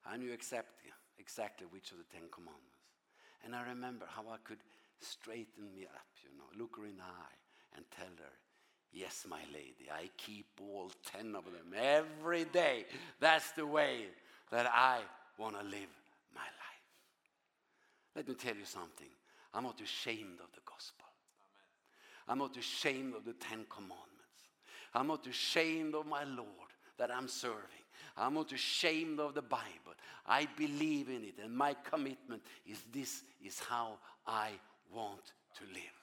[0.06, 2.68] I knew exactly, exactly which of the 10 commandments.
[3.44, 4.60] And I remember how I could
[5.00, 7.38] straighten me up, you know, look her in the eye
[7.76, 8.34] and tell her,
[8.94, 12.86] yes, my lady, I keep all 10 of them every day.
[13.20, 14.06] That's the way
[14.52, 15.00] that I
[15.40, 15.90] want to live
[16.36, 16.61] my life.
[18.16, 19.08] Let me tell you something.
[19.54, 21.06] I'm not ashamed of the gospel.
[22.28, 22.30] Amen.
[22.30, 24.08] I'm not ashamed of the Ten Commandments.
[24.94, 26.48] I'm not ashamed of my Lord
[26.98, 27.82] that I'm serving.
[28.18, 29.96] I'm not ashamed of the Bible.
[30.26, 33.98] I believe in it and my commitment is this is how
[34.28, 34.50] I
[34.94, 35.98] want to live.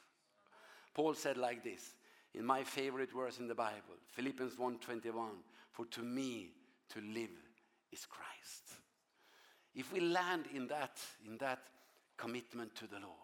[0.95, 1.95] Paul said like this
[2.35, 6.53] in my favorite verse in the Bible, Philippians 1:21, for to me
[6.91, 7.31] to live
[7.93, 8.81] is Christ.
[9.75, 11.61] If we land in that in that
[12.19, 13.15] commitment to the Lord.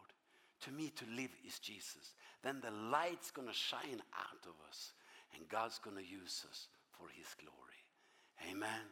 [0.62, 2.14] To me to live is Jesus.
[2.42, 4.92] Then the light's going to shine out of us
[5.35, 8.50] and God's going to use us for his glory.
[8.50, 8.88] Amen.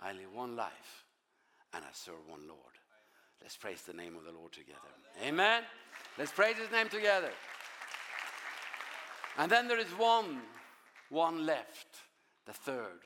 [0.00, 1.04] I live one life
[1.74, 2.60] and I serve one Lord.
[3.42, 4.78] Let's praise the name of the Lord together.
[5.24, 5.62] Amen.
[6.18, 7.30] Let's praise his name together.
[9.38, 10.40] And then there is one
[11.08, 11.86] one left,
[12.46, 13.00] the third.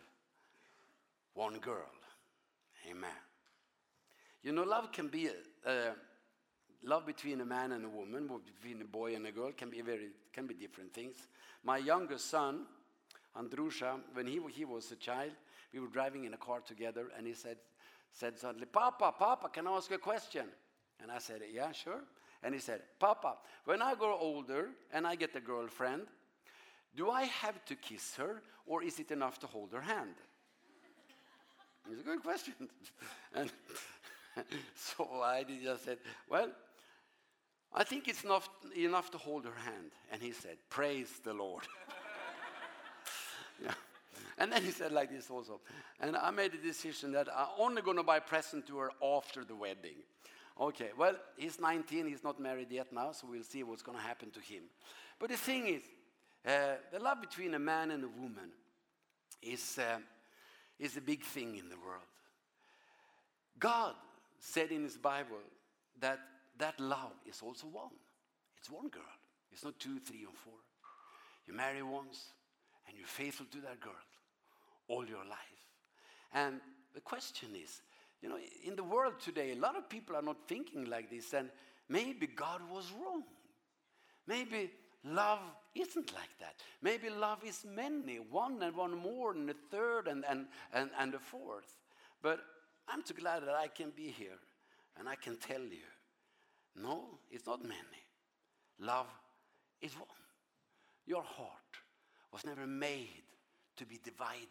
[1.35, 1.91] One girl.
[2.91, 3.11] Amen.
[4.43, 5.93] You know love can be a, uh,
[6.85, 9.81] love between a man and a woman, between a boy and a girl, can be
[9.81, 11.17] very can be different things.
[11.65, 12.67] My youngest son,
[13.37, 15.33] Andrusha, when he he was a child,
[15.73, 17.59] we were driving in a car together, and he said
[18.13, 20.47] said suddenly, "Papa, Papa, can I ask a question?"
[21.03, 22.03] And I said, "Yeah, sure."
[22.43, 26.07] And he said, "Papa, when I grow older and I get a girlfriend,
[26.97, 30.15] do I have to kiss her, or is it enough to hold her hand?"
[31.91, 32.55] It's a good question.
[33.35, 33.51] and
[34.75, 36.51] so I just said, well,
[37.73, 39.91] I think it's enough, enough to hold her hand.
[40.11, 41.63] And he said, praise the Lord.
[43.63, 43.75] yeah.
[44.39, 45.61] And then he said like this also.
[46.01, 49.45] And I made a decision that I'm only going to buy present to her after
[49.45, 50.03] the wedding.
[50.61, 52.07] Okay, well, he's 19.
[52.07, 54.65] He's not married yet now, so we'll see what's going to happen to him.
[55.19, 55.83] But the thing is,
[56.47, 58.51] uh, the love between a man and a woman
[59.43, 59.99] is, uh,
[60.79, 62.03] is a big thing in the world.
[63.59, 63.95] God
[64.41, 65.37] said in his Bible
[66.01, 66.19] that
[66.61, 67.91] that love is also one.
[68.59, 69.03] It's one girl.
[69.53, 70.55] It's not two, three, and four.
[71.47, 72.27] You marry once,
[72.87, 73.93] and you're faithful to that girl
[74.89, 75.39] all your life.
[76.33, 76.61] And
[76.95, 77.83] the question is,
[78.21, 81.33] you know, in the world today, a lot of people are not thinking like this,
[81.33, 81.49] and
[81.89, 83.25] maybe God was wrong.
[84.27, 84.71] Maybe
[85.05, 85.41] love
[85.75, 86.57] isn't like that.
[86.83, 91.15] Maybe love is many, one and one more, and a third, and, and, and, and
[91.15, 91.79] a fourth.
[92.23, 92.41] But
[92.89, 94.39] I'm too glad that I can be here,
[94.99, 95.89] and I can tell you
[96.77, 98.05] No, it's not many.
[98.79, 99.07] Love
[99.83, 100.07] is one.
[101.07, 101.51] Your heart
[102.33, 103.25] was never made
[103.77, 104.47] to be divided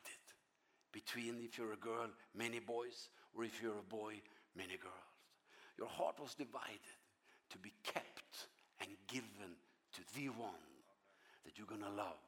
[0.92, 4.16] between if you're a girl, many boys, or if you're a boy,
[4.56, 4.96] many girls.
[5.78, 6.98] Your heart was divided
[7.52, 8.48] to be kept
[8.82, 9.56] and given
[9.94, 10.68] to the one
[11.46, 12.20] that you're going to love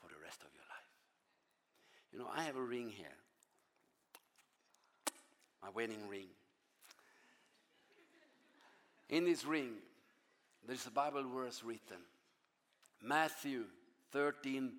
[0.00, 0.78] for the rest of your life.
[2.12, 3.06] You know, I have a ring here.
[5.62, 6.28] My wedding ring.
[9.08, 9.72] In this ring,
[10.66, 11.98] there is a Bible verse written.
[13.02, 13.64] Matthew
[14.14, 14.72] 13:46.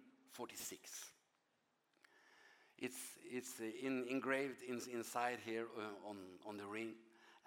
[2.77, 5.65] It's, it's in, engraved in, inside here
[6.07, 6.93] on, on the ring.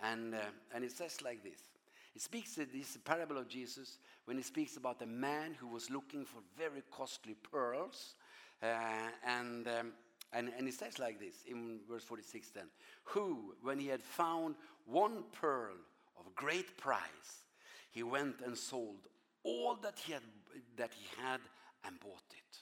[0.03, 0.39] And, uh,
[0.75, 1.59] and it says like this.
[2.15, 5.89] It speaks of this parable of Jesus when he speaks about a man who was
[5.89, 8.15] looking for very costly pearls.
[8.63, 8.67] Uh,
[9.27, 9.93] and, um,
[10.33, 12.67] and, and it says like this in verse 46 then.
[13.05, 15.73] Who, when he had found one pearl
[16.19, 17.45] of great price,
[17.91, 19.09] he went and sold
[19.45, 20.23] all that he had,
[20.77, 21.41] that he had
[21.85, 22.59] and bought it.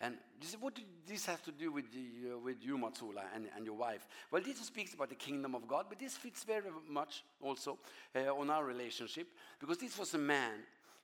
[0.00, 3.46] And this what did this have to do with, the, uh, with you, Matsula, and,
[3.56, 4.06] and your wife?
[4.30, 7.78] Well, this speaks about the kingdom of God, but this fits very much also
[8.14, 9.28] uh, on our relationship,
[9.60, 10.52] because this was a man,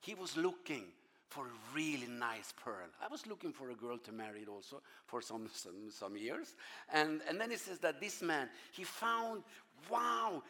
[0.01, 0.85] he was looking
[1.29, 2.89] for a really nice pearl.
[3.01, 6.57] I was looking for a girl to marry also for some, some, some years.
[6.93, 9.45] And, and then it says that this man, he found,
[9.89, 10.43] wow,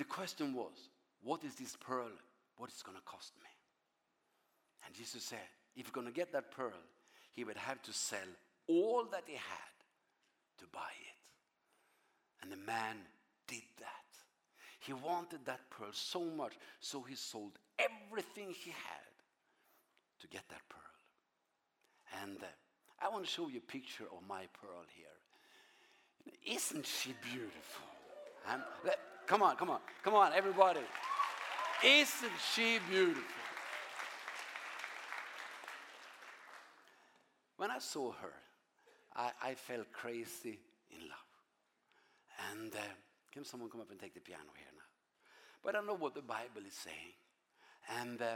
[0.00, 0.88] the question was,
[1.22, 2.08] what is this pearl?
[2.56, 3.50] What is going to cost me?
[4.86, 6.80] And Jesus said, if you're going to get that pearl,
[7.32, 8.30] he would have to sell
[8.66, 9.74] all that he had
[10.58, 12.42] to buy it.
[12.42, 12.96] And the man
[13.46, 13.86] did that.
[14.78, 19.12] He wanted that pearl so much, so he sold everything he had
[20.20, 22.22] to get that pearl.
[22.22, 26.54] And uh, I want to show you a picture of my pearl here.
[26.56, 27.84] Isn't she beautiful?
[28.50, 28.98] And, let,
[29.30, 29.78] Come on, come on.
[30.02, 30.80] Come on, everybody.
[31.84, 33.22] Isn't she beautiful?
[37.56, 38.32] When I saw her,
[39.14, 40.58] I, I felt crazy
[40.90, 41.30] in love.
[42.50, 42.78] And uh,
[43.32, 44.82] can someone come up and take the piano here now?
[45.62, 47.14] But I know what the Bible is saying.
[48.00, 48.34] And uh,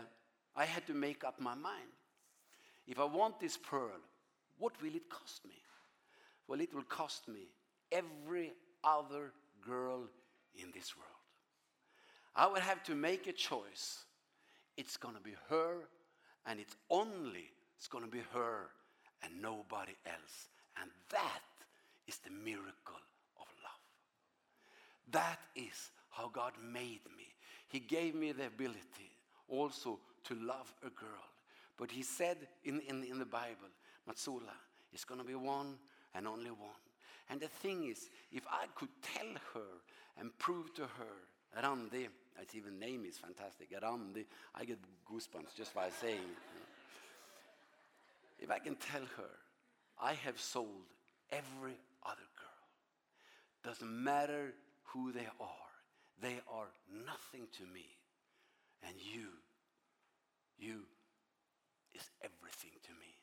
[0.55, 1.91] I had to make up my mind.
[2.87, 3.99] If I want this pearl,
[4.61, 5.57] what will it cost me?
[6.47, 7.49] Well, it will cost me
[7.91, 8.53] every
[8.85, 9.33] other
[9.67, 10.03] girl
[10.61, 11.09] in this world.
[12.37, 14.05] I would have to make a choice.
[14.77, 15.89] It's going to be her
[16.47, 18.71] and it's only it's going to be her
[19.23, 20.49] and nobody else.
[20.81, 21.43] And that
[22.07, 23.03] is the miracle
[23.37, 23.83] of love.
[25.11, 27.35] That is how God made me.
[27.69, 29.17] He gave me the ability
[29.49, 31.29] also to love a girl.
[31.77, 33.69] But he said in, in, in the Bible,
[34.09, 34.55] Matsula,
[34.93, 35.77] it's going to be one
[36.15, 36.71] and only one.
[37.31, 39.81] And the thing is, if I could tell her
[40.19, 42.09] and prove to her, Randi,
[42.41, 44.79] its even name is fantastic, Randi, I get
[45.11, 46.39] goosebumps just by saying it.
[48.45, 49.31] if I can tell her,
[50.01, 50.93] I have sold
[51.31, 52.65] every other girl.
[53.65, 54.53] Doesn't matter
[54.85, 55.73] who they are.
[56.21, 56.69] They are
[57.07, 57.87] nothing to me.
[58.87, 59.29] And you,
[60.59, 60.83] you
[61.95, 63.17] is everything to me.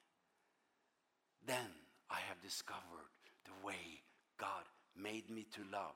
[1.45, 1.70] Then
[2.10, 3.12] I have discovered
[3.46, 4.02] the way
[4.38, 4.64] God
[4.96, 5.96] made me to love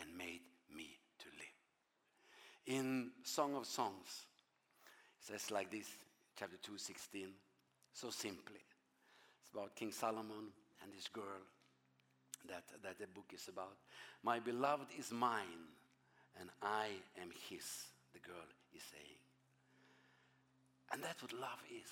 [0.00, 0.40] and made
[0.74, 2.78] me to live.
[2.78, 4.26] In Song of Songs,
[5.20, 5.86] it says like this,
[6.38, 7.28] chapter 2, 16,
[7.92, 8.60] so simply.
[9.40, 11.42] It's about King Solomon and this girl
[12.48, 13.76] that, that the book is about.
[14.22, 15.70] My beloved is mine
[16.40, 16.86] and I
[17.20, 17.64] am his,
[18.12, 19.18] the girl is saying.
[20.92, 21.90] And that's what love is.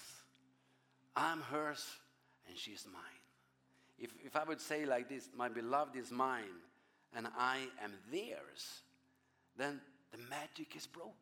[1.16, 1.84] I'm hers
[2.48, 3.19] and she's mine.
[4.00, 6.58] If, if I would say like this, my beloved is mine
[7.14, 8.80] and I am theirs,
[9.56, 9.80] then
[10.10, 11.14] the magic is broken.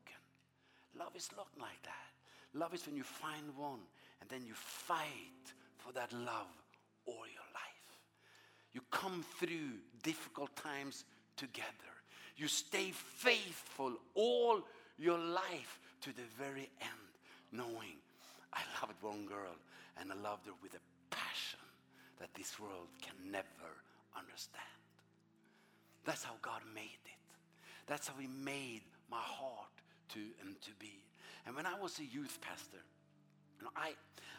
[0.97, 2.59] Love is not like that.
[2.59, 3.81] Love is when you find one
[4.21, 6.47] and then you fight for that love
[7.07, 7.99] all your life.
[8.73, 11.05] You come through difficult times
[11.37, 11.67] together.
[12.37, 14.61] You stay faithful all
[14.99, 16.91] your life to the very end,
[17.53, 17.97] knowing
[18.53, 19.57] I loved one girl
[20.01, 21.59] and I loved her with a passion
[22.21, 23.71] that this world can never
[24.17, 24.65] understand.
[26.05, 27.37] That's how God made it.
[27.87, 29.71] That's how he made my heart
[30.11, 31.03] to and to be.
[31.47, 32.83] And when I was a youth pastor,
[33.59, 33.95] And I,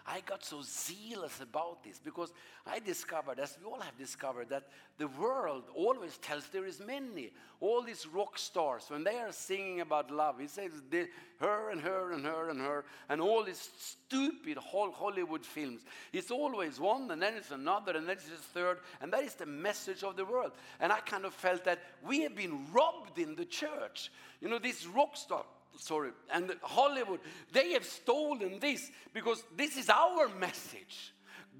[0.05, 2.31] I got so zealous about this because
[2.65, 4.67] I discovered, as we all have discovered, that
[4.97, 7.31] the world always tells there is many.
[7.59, 11.07] All these rock stars, when they are singing about love, he says they,
[11.39, 15.81] her and her and her and her, and all these stupid Hollywood films.
[16.11, 19.35] It's always one, and then it's another, and then it's a third, and that is
[19.35, 20.53] the message of the world.
[20.79, 24.11] And I kind of felt that we have been robbed in the church.
[24.41, 25.45] You know, these rock stars
[25.79, 27.19] sorry, and Hollywood,
[27.51, 31.13] they have stolen this because this is our message.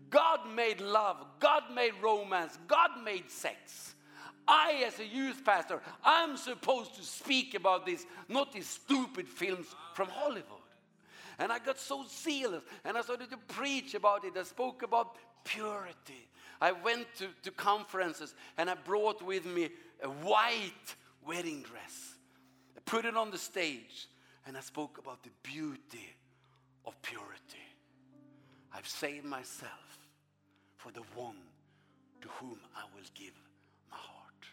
[0.09, 3.95] God made love, God made romance, God made sex.
[4.47, 9.67] I, as a youth pastor, I'm supposed to speak about this, not these stupid films
[9.93, 10.43] from Hollywood.
[11.37, 14.35] And I got so zealous, and I started to preach about it.
[14.35, 16.27] I spoke about purity.
[16.59, 19.69] I went to, to conferences, and I brought with me
[20.03, 20.95] a white
[21.25, 22.15] wedding dress
[22.89, 24.07] put it on the stage,
[24.47, 26.15] and I spoke about the beauty
[26.85, 27.67] of purity.
[28.73, 29.99] I've saved myself
[30.77, 31.37] for the one
[32.21, 33.33] to whom I will give
[33.91, 34.45] my heart.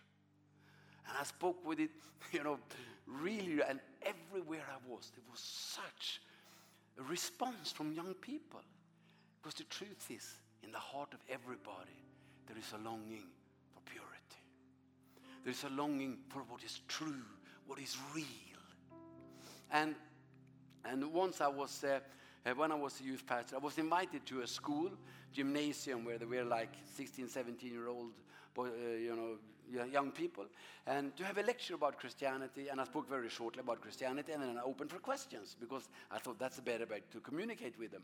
[1.08, 1.90] And I spoke with it,
[2.32, 2.58] you know,
[3.06, 6.20] really, and everywhere I was, there was such
[6.98, 8.60] a response from young people.
[9.40, 12.04] Because the truth is, in the heart of everybody,
[12.46, 13.28] there is a longing
[13.72, 14.42] for purity.
[15.42, 17.22] There is a longing for what is true
[17.66, 18.24] what is real.
[19.70, 19.94] And
[20.84, 22.00] and once I was uh,
[22.54, 24.90] when I was a youth pastor, I was invited to a school,
[25.32, 28.12] gymnasium, where there were like 16, 17 year old,
[28.56, 30.44] uh, you know, young people,
[30.86, 32.68] and to have a lecture about Christianity.
[32.68, 36.18] And I spoke very shortly about Christianity, and then I opened for questions because I
[36.18, 38.02] thought that's a better way to communicate with them.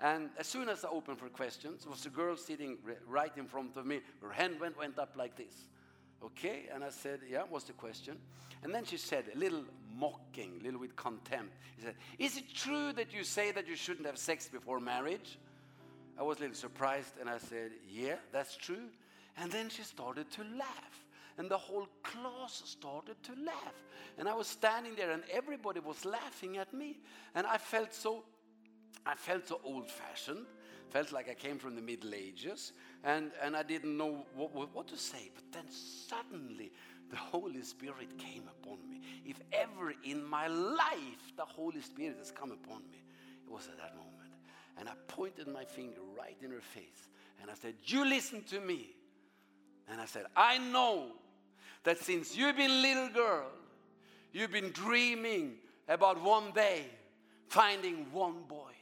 [0.00, 3.76] And as soon as I opened for questions, was a girl sitting right in front
[3.76, 4.00] of me.
[4.20, 5.68] Her hand went, went up like this.
[6.24, 6.64] Okay?
[6.72, 8.16] And I said, yeah, what's the question?
[8.62, 9.64] And then she said, a little
[9.96, 11.52] mocking, a little with contempt.
[11.76, 15.38] She said, is it true that you say that you shouldn't have sex before marriage?
[16.18, 18.88] I was a little surprised and I said, yeah, that's true.
[19.36, 21.04] And then she started to laugh.
[21.38, 23.74] And the whole class started to laugh.
[24.16, 26.98] And I was standing there and everybody was laughing at me.
[27.34, 28.24] And I felt so,
[29.04, 30.46] I felt so old fashioned
[30.90, 32.72] felt like I came from the Middle Ages
[33.04, 35.30] and, and I didn't know what, what, what to say.
[35.34, 36.72] But then suddenly
[37.10, 39.00] the Holy Spirit came upon me.
[39.24, 43.02] If ever in my life the Holy Spirit has come upon me,
[43.44, 44.12] it was at that moment.
[44.78, 47.08] And I pointed my finger right in her face
[47.40, 48.88] and I said, you listen to me.
[49.88, 51.12] And I said, I know
[51.84, 53.50] that since you've been little girl,
[54.32, 55.54] you've been dreaming
[55.88, 56.86] about one day
[57.48, 58.72] finding one boy.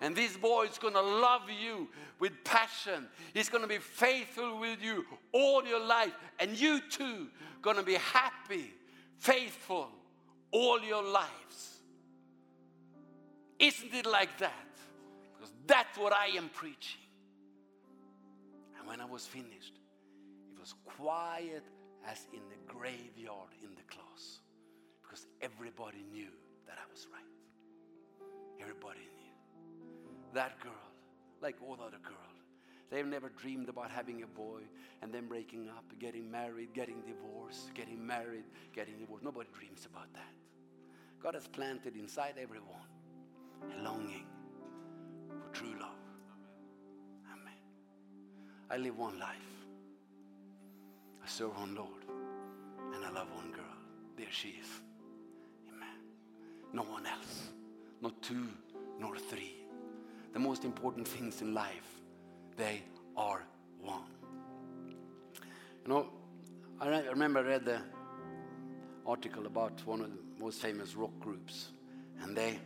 [0.00, 1.88] And this boy is going to love you
[2.18, 3.06] with passion.
[3.32, 6.12] He's going to be faithful with you all your life.
[6.38, 7.28] And you too
[7.62, 8.72] going to be happy,
[9.18, 9.88] faithful
[10.50, 11.80] all your lives.
[13.58, 14.52] Isn't it like that?
[15.32, 17.00] Because that's what I am preaching.
[18.78, 19.78] And when I was finished,
[20.54, 21.64] it was quiet
[22.06, 24.40] as in the graveyard in the class.
[25.02, 26.30] Because everybody knew
[26.66, 27.22] that I was right.
[28.60, 29.23] Everybody knew
[30.34, 30.72] that girl
[31.40, 32.16] like all other girl.
[32.90, 34.60] They've never dreamed about having a boy
[35.02, 39.24] and then breaking up, getting married, getting divorced, getting married, getting divorced.
[39.24, 40.32] Nobody dreams about that.
[41.22, 42.88] God has planted inside everyone
[43.78, 44.26] a longing
[45.28, 45.90] for true love.
[47.32, 47.42] Amen.
[47.42, 47.54] Amen.
[48.70, 49.28] I live one life.
[51.24, 52.04] I serve one Lord
[52.94, 53.64] and I love one girl.
[54.16, 54.68] There she is.
[55.74, 55.96] Amen.
[56.72, 57.50] No one else.
[58.02, 58.46] Not two
[59.00, 59.63] nor three
[60.34, 62.02] the most important things in life,
[62.56, 62.82] they
[63.16, 63.42] are
[63.80, 64.02] one.
[64.88, 66.08] You know,
[66.80, 67.80] I remember I read the
[69.06, 71.68] article about one of the most famous rock groups,
[72.20, 72.58] and they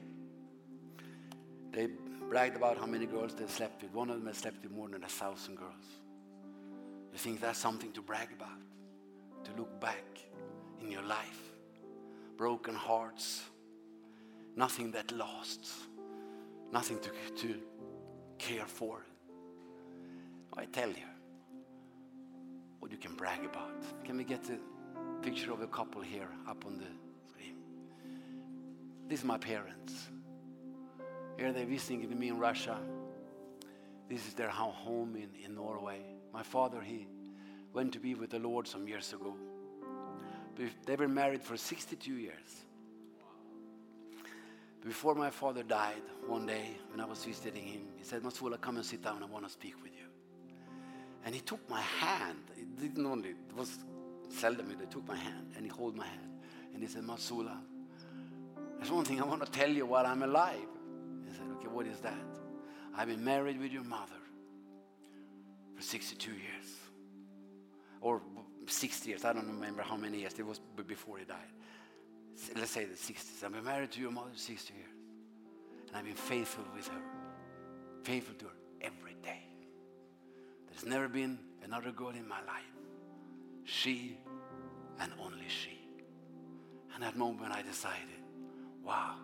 [1.71, 1.89] they
[2.29, 3.93] bragged about how many girls they slept with.
[3.93, 6.01] One of them had slept with more than a thousand girls.
[7.13, 8.63] You think that's something to brag about,
[9.45, 10.05] to look back
[10.81, 11.43] in your life.
[12.39, 13.43] Broken hearts,
[14.57, 15.88] nothing that lasts
[16.73, 17.11] nothing to,
[17.43, 17.55] to
[18.39, 19.05] care for.
[20.57, 21.09] I tell you,
[22.81, 23.83] what you can brag about.
[24.05, 24.59] Can we get a
[25.23, 26.87] picture of a couple here up on the
[27.29, 27.57] screen?
[29.09, 30.09] These are my parents.
[31.37, 32.77] Here they're visiting me in Russia.
[34.09, 36.01] This is their home in, in Norway.
[36.33, 37.07] My father, he
[37.73, 39.37] went to be with the Lord some years ago.
[40.87, 42.65] They were married for 62 years.
[44.85, 48.77] Before my father died, one day when I was visiting him, he said, Masfula, come
[48.77, 49.23] and sit down.
[49.23, 50.07] I want to speak with you.
[51.25, 52.39] And he took my hand.
[52.57, 53.79] It didn't only, it was
[54.29, 55.53] seldom they took my hand.
[55.57, 56.31] And he held my hand.
[56.73, 57.59] And he said, Masfula,
[58.79, 60.69] there's one thing I want to tell you while I'm alive.
[61.27, 62.15] He said, okay, what is that?
[62.97, 64.13] I've been married with your mother
[65.77, 66.41] for 62 years.
[68.01, 68.23] Or
[68.67, 69.25] 60 years.
[69.25, 70.35] I don't remember how many years.
[70.39, 71.37] It was before he died
[72.57, 73.45] let's say the 60s.
[73.45, 74.87] I've been married to your mother 60 years.
[75.89, 77.01] And I've been faithful with her.
[78.03, 79.43] Faithful to her every day.
[80.71, 82.65] There's never been another girl in my life.
[83.65, 84.19] She
[85.01, 85.79] and only she.
[86.95, 88.23] And that moment I decided,
[88.85, 89.15] wow,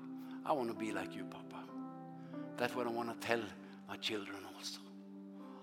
[0.45, 1.65] I want to be like you, Papa.
[2.57, 3.41] That's what I want to tell
[3.89, 4.81] my children also.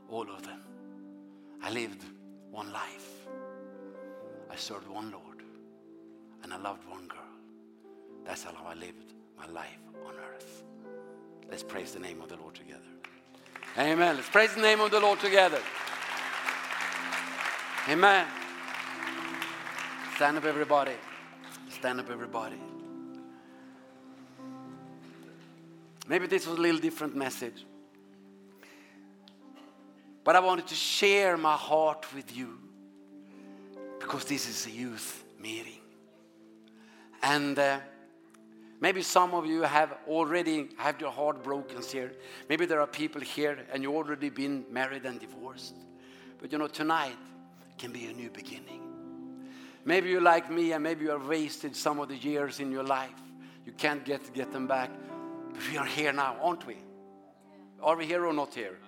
[0.10, 0.62] All of them.
[1.64, 2.04] I lived
[2.50, 3.28] one life.
[4.50, 5.44] I served one Lord.
[6.44, 7.31] And I loved one girl.
[8.26, 10.64] That's how I lived my life on earth.
[11.50, 12.80] Let's praise the name of the Lord together.
[13.78, 14.16] Amen.
[14.16, 15.60] Let's praise the name of the Lord together.
[17.90, 18.28] Amen.
[20.16, 20.94] Stand up everybody.
[21.70, 22.58] Stand up everybody.
[26.08, 27.66] Maybe this was a little different message.
[30.24, 32.60] But I wanted to share my heart with you
[34.00, 35.80] because this is a youth meeting.
[37.24, 37.80] And uh,
[38.82, 42.12] Maybe some of you have already have your heart broken here.
[42.50, 45.76] Maybe there are people here and you already been married and divorced.
[46.42, 47.16] But you know tonight
[47.78, 48.82] can be a new beginning.
[49.86, 52.84] Maybe you're like me and maybe you have wasted some of the years in your
[52.84, 53.14] life.
[53.68, 54.90] You can't get get them back.
[55.54, 56.78] But we are here now, aren't we?
[57.84, 58.80] Are we here or not here?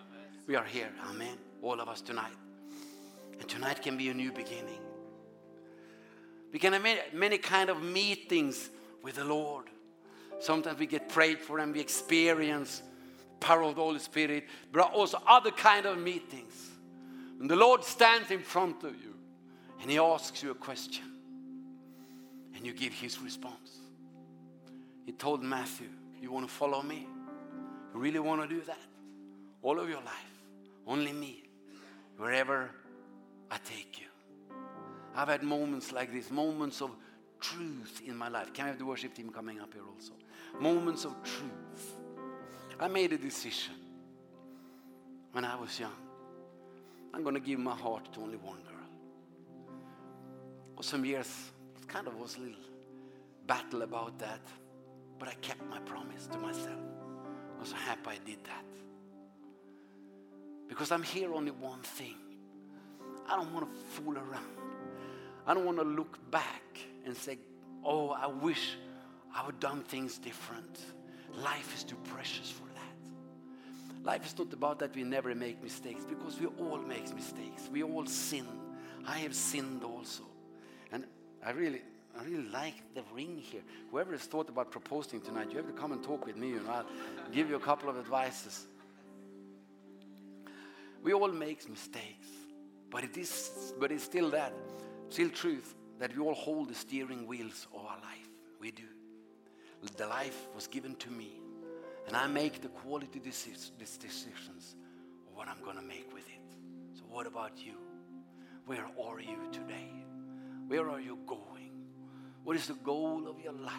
[0.47, 0.89] We are here.
[1.07, 1.37] Amen.
[1.61, 2.33] All of us tonight.
[3.39, 4.79] And tonight can be a new beginning.
[6.51, 8.69] We can have many, many kind of meetings
[9.03, 9.65] with the Lord.
[10.39, 12.81] Sometimes we get prayed for and we experience
[13.39, 14.45] power of the Holy Spirit.
[14.71, 16.71] but also other kind of meetings.
[17.39, 19.13] And the Lord stands in front of you
[19.81, 21.05] and he asks you a question.
[22.55, 23.79] And you give his response.
[25.05, 25.89] He told Matthew,
[26.21, 27.07] you want to follow me?
[27.93, 28.79] You really want to do that?
[29.61, 30.31] All of your life.
[30.87, 31.43] Only me.
[32.17, 32.69] Wherever
[33.51, 34.07] I take you.
[35.15, 36.91] I've had moments like this, moments of
[37.43, 38.53] truth in my life.
[38.53, 40.13] Can I have the worship team coming up here also?
[40.59, 41.97] Moments of truth.
[42.79, 43.73] I made a decision
[45.33, 45.91] when I was young.
[47.13, 48.73] I'm going to give my heart to only one girl.
[50.77, 52.55] For some years, it kind of was a little
[53.45, 54.41] battle about that.
[55.19, 56.81] But I kept my promise to myself.
[57.57, 58.65] I was so happy I did that.
[60.67, 62.15] Because I'm here only one thing.
[63.29, 64.57] I don't want to fool around.
[65.45, 67.37] I don't want to look back and say,
[67.83, 68.77] oh, I wish
[69.35, 70.79] I would done things different.
[71.35, 74.05] Life is too precious for that.
[74.05, 77.69] Life is not about that we never make mistakes because we all make mistakes.
[77.71, 78.45] We all sin.
[79.07, 80.23] I have sinned also.
[80.91, 81.05] And
[81.45, 81.81] I really,
[82.19, 83.61] I really like the ring here.
[83.91, 86.67] Whoever has thought about proposing tonight, you have to come and talk with me and
[86.67, 86.85] I'll
[87.31, 88.65] give you a couple of advices.
[91.03, 92.27] We all make mistakes,
[92.89, 94.53] but it is but it's still that,
[95.09, 98.29] still truth that we all hold the steering wheels of our life.
[98.59, 98.83] We do.
[99.97, 101.39] The life was given to me.
[102.07, 103.71] And I make the quality decisions
[105.27, 106.57] of what I'm going to make with it.
[106.93, 107.73] So what about you?
[108.65, 109.91] Where are you today?
[110.67, 111.71] Where are you going?
[112.43, 113.73] What is the goal of your life?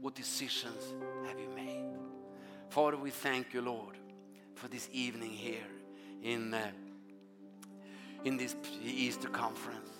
[0.00, 0.94] What decisions
[1.26, 1.84] have you made?
[2.68, 3.96] Father, we thank you, Lord,
[4.54, 5.66] for this evening here
[6.22, 6.70] in, uh,
[8.24, 8.54] in this
[8.84, 9.93] Easter conference.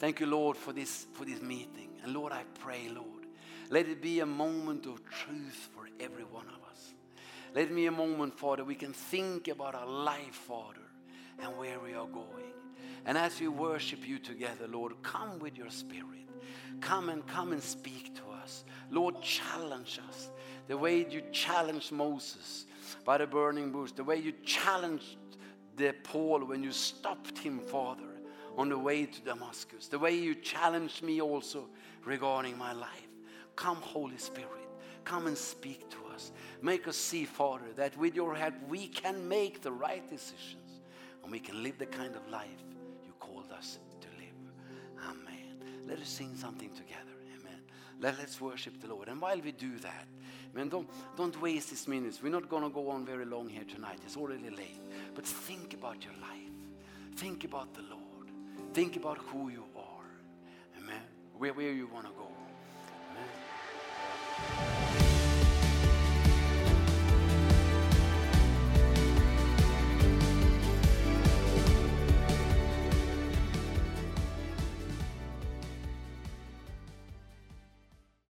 [0.00, 1.90] Thank you, Lord, for this, for this meeting.
[2.02, 3.26] And Lord, I pray, Lord,
[3.68, 6.94] let it be a moment of truth for every one of us.
[7.54, 10.80] Let it be a moment, Father, we can think about our life, Father,
[11.42, 12.54] and where we are going.
[13.04, 16.06] And as we worship you together, Lord, come with your spirit.
[16.80, 18.64] Come and come and speak to us.
[18.90, 20.30] Lord, challenge us.
[20.66, 22.64] The way you challenged Moses
[23.04, 25.18] by the burning bush, the way you challenged
[25.76, 28.09] the Paul when you stopped him, Father
[28.60, 31.66] on the way to Damascus, the way you challenged me also
[32.04, 33.08] regarding my life.
[33.56, 34.68] Come, Holy Spirit,
[35.02, 36.30] come and speak to us.
[36.60, 40.82] Make us see, Father, that with your help we can make the right decisions
[41.22, 42.62] and we can live the kind of life
[43.02, 45.08] you called us to live.
[45.08, 45.86] Amen.
[45.88, 47.16] Let us sing something together.
[47.38, 47.60] Amen.
[47.98, 49.08] Let, let's worship the Lord.
[49.08, 50.06] And while we do that,
[50.52, 52.22] man, don't, don't waste these minutes.
[52.22, 54.00] We're not going to go on very long here tonight.
[54.04, 54.82] It's already late.
[55.14, 57.16] But think about your life.
[57.16, 57.99] Think about the Lord.
[58.72, 60.04] Think about who you are.
[60.78, 61.02] Amen.
[61.36, 62.28] Where, where you want to go.
[63.10, 64.79] Amen.